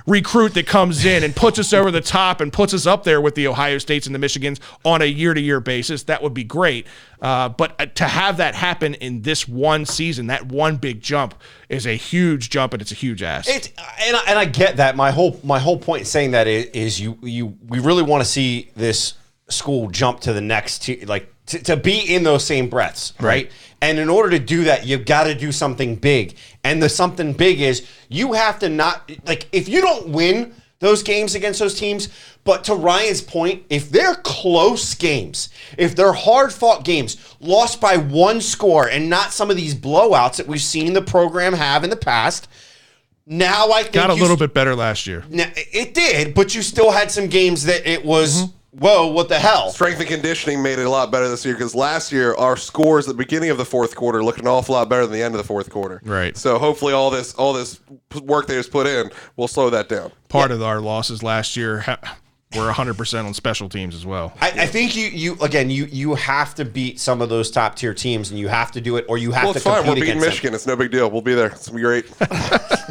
recruit 0.06 0.54
that 0.54 0.66
comes 0.66 1.04
in 1.04 1.22
and 1.22 1.34
puts 1.34 1.58
us 1.58 1.72
over 1.72 1.90
the 1.90 2.00
top 2.00 2.40
and 2.40 2.52
puts 2.52 2.74
us 2.74 2.86
up 2.86 3.04
there 3.04 3.20
with 3.20 3.34
the 3.34 3.46
Ohio 3.46 3.78
States 3.78 4.06
and 4.06 4.14
the 4.14 4.18
Michigans 4.18 4.58
on 4.84 5.02
a 5.02 5.06
year 5.06 5.34
to 5.34 5.40
year 5.40 5.60
basis, 5.60 6.04
that 6.04 6.22
would 6.22 6.34
be 6.34 6.44
great. 6.44 6.86
Uh, 7.20 7.48
but 7.48 7.80
uh, 7.80 7.86
to 7.86 8.04
have 8.04 8.36
that 8.38 8.54
happen 8.54 8.94
in 8.94 9.22
this 9.22 9.46
one 9.46 9.84
season, 9.86 10.26
that 10.26 10.46
one 10.46 10.76
big 10.76 11.00
jump 11.00 11.34
is 11.68 11.86
a 11.86 11.94
huge 11.94 12.50
jump 12.50 12.72
and 12.72 12.82
it's 12.82 12.92
a 12.92 12.96
huge 12.96 13.22
ass. 13.22 13.48
It's 13.48 13.68
and 13.68 14.16
I, 14.16 14.24
and 14.28 14.38
I 14.38 14.44
get 14.44 14.76
that. 14.76 14.96
My 14.96 15.10
whole 15.10 15.38
my 15.44 15.58
whole 15.58 15.78
point 15.78 16.00
in 16.00 16.06
saying 16.06 16.32
that 16.32 16.46
is, 16.46 16.66
is 16.66 17.00
you 17.00 17.18
you 17.22 17.56
we 17.68 17.78
really 17.78 18.02
want 18.02 18.22
to 18.24 18.28
see 18.28 18.70
this 18.74 19.14
school 19.48 19.88
jump 19.90 20.20
to 20.20 20.32
the 20.32 20.40
next 20.40 20.82
tier, 20.82 21.04
like 21.06 21.32
to, 21.46 21.58
to 21.62 21.76
be 21.76 21.98
in 21.98 22.22
those 22.22 22.44
same 22.44 22.68
breaths, 22.68 23.14
right? 23.20 23.50
And 23.80 23.98
in 23.98 24.08
order 24.08 24.30
to 24.30 24.38
do 24.38 24.64
that, 24.64 24.86
you've 24.86 25.04
got 25.04 25.24
to 25.24 25.34
do 25.34 25.50
something 25.50 25.96
big. 25.96 26.36
And 26.64 26.82
the 26.82 26.88
something 26.88 27.32
big 27.32 27.60
is 27.60 27.86
you 28.08 28.34
have 28.34 28.58
to 28.60 28.68
not 28.68 29.10
like 29.26 29.48
if 29.52 29.68
you 29.68 29.80
don't 29.80 30.08
win 30.08 30.54
those 30.82 31.02
games 31.02 31.34
against 31.34 31.60
those 31.60 31.78
teams. 31.78 32.08
But 32.44 32.64
to 32.64 32.74
Ryan's 32.74 33.20
point, 33.20 33.62
if 33.70 33.88
they're 33.88 34.16
close 34.16 34.94
games, 34.94 35.48
if 35.78 35.94
they're 35.94 36.12
hard 36.12 36.52
fought 36.52 36.84
games, 36.84 37.36
lost 37.40 37.80
by 37.80 37.96
one 37.96 38.40
score 38.40 38.88
and 38.88 39.08
not 39.08 39.32
some 39.32 39.48
of 39.48 39.56
these 39.56 39.76
blowouts 39.76 40.36
that 40.36 40.48
we've 40.48 40.60
seen 40.60 40.92
the 40.92 41.00
program 41.02 41.52
have 41.52 41.84
in 41.84 41.90
the 41.90 41.96
past, 41.96 42.48
now 43.26 43.70
I 43.70 43.82
think 43.84 43.94
Got 43.94 44.10
a 44.10 44.14
little 44.14 44.30
st- 44.30 44.40
bit 44.40 44.54
better 44.54 44.74
last 44.74 45.06
year. 45.06 45.24
Now, 45.30 45.50
it 45.54 45.94
did, 45.94 46.34
but 46.34 46.52
you 46.56 46.62
still 46.62 46.90
had 46.90 47.12
some 47.12 47.28
games 47.28 47.64
that 47.64 47.88
it 47.88 48.04
was 48.04 48.42
Mm-hmm. 48.42 48.56
Whoa, 48.72 49.06
what 49.06 49.28
the 49.28 49.38
hell? 49.38 49.70
Strength 49.70 50.00
and 50.00 50.08
conditioning 50.08 50.62
made 50.62 50.78
it 50.78 50.86
a 50.86 50.90
lot 50.90 51.10
better 51.10 51.28
this 51.28 51.44
year 51.44 51.54
because 51.54 51.74
last 51.74 52.12
year 52.12 52.34
our 52.34 52.56
scores 52.56 53.06
at 53.08 53.14
the 53.14 53.18
beginning 53.18 53.50
of 53.50 53.58
the 53.58 53.64
fourth 53.64 53.94
quarter 53.94 54.22
looked 54.24 54.40
an 54.40 54.46
awful 54.48 54.74
lot 54.74 54.88
better 54.88 55.02
than 55.06 55.12
the 55.12 55.22
end 55.22 55.34
of 55.34 55.38
the 55.38 55.46
fourth 55.46 55.70
quarter. 55.70 56.00
Right. 56.04 56.36
So 56.36 56.58
hopefully 56.58 56.92
all 56.92 57.10
this 57.10 57.34
all 57.34 57.52
this 57.52 57.80
work 58.22 58.46
they 58.46 58.54
just 58.54 58.70
put 58.70 58.86
in 58.86 59.10
will 59.36 59.48
slow 59.48 59.70
that 59.70 59.88
down. 59.88 60.12
Part 60.28 60.50
of 60.50 60.62
our 60.62 60.80
losses 60.80 61.22
last 61.22 61.56
year 61.56 61.80
ha- 61.80 62.18
were 62.54 62.70
100% 62.70 63.24
on 63.24 63.32
special 63.34 63.68
teams 63.68 63.94
as 63.94 64.04
well. 64.04 64.34
I, 64.40 64.48
I 64.50 64.66
think 64.66 64.94
you 64.94 65.06
you 65.06 65.36
again 65.40 65.70
you 65.70 65.86
you 65.86 66.14
have 66.14 66.54
to 66.56 66.64
beat 66.64 67.00
some 67.00 67.22
of 67.22 67.28
those 67.28 67.50
top 67.50 67.76
tier 67.76 67.94
teams, 67.94 68.30
and 68.30 68.38
you 68.38 68.48
have 68.48 68.70
to 68.72 68.80
do 68.80 68.96
it, 68.96 69.06
or 69.08 69.16
you 69.16 69.32
have 69.32 69.42
to. 69.42 69.46
Well, 69.46 69.52
to 69.54 69.58
it's 69.58 69.64
fine. 69.64 69.74
compete 69.76 69.88
We're 69.88 69.94
beating 69.94 70.08
against 70.10 70.24
them. 70.24 70.30
Michigan. 70.30 70.54
It's 70.54 70.66
no 70.66 70.76
big 70.76 70.90
deal. 70.90 71.10
We'll 71.10 71.22
be 71.22 71.34
there. 71.34 71.48
It's 71.48 71.68
gonna 71.68 71.76
be 71.76 71.82
great. 71.82 72.06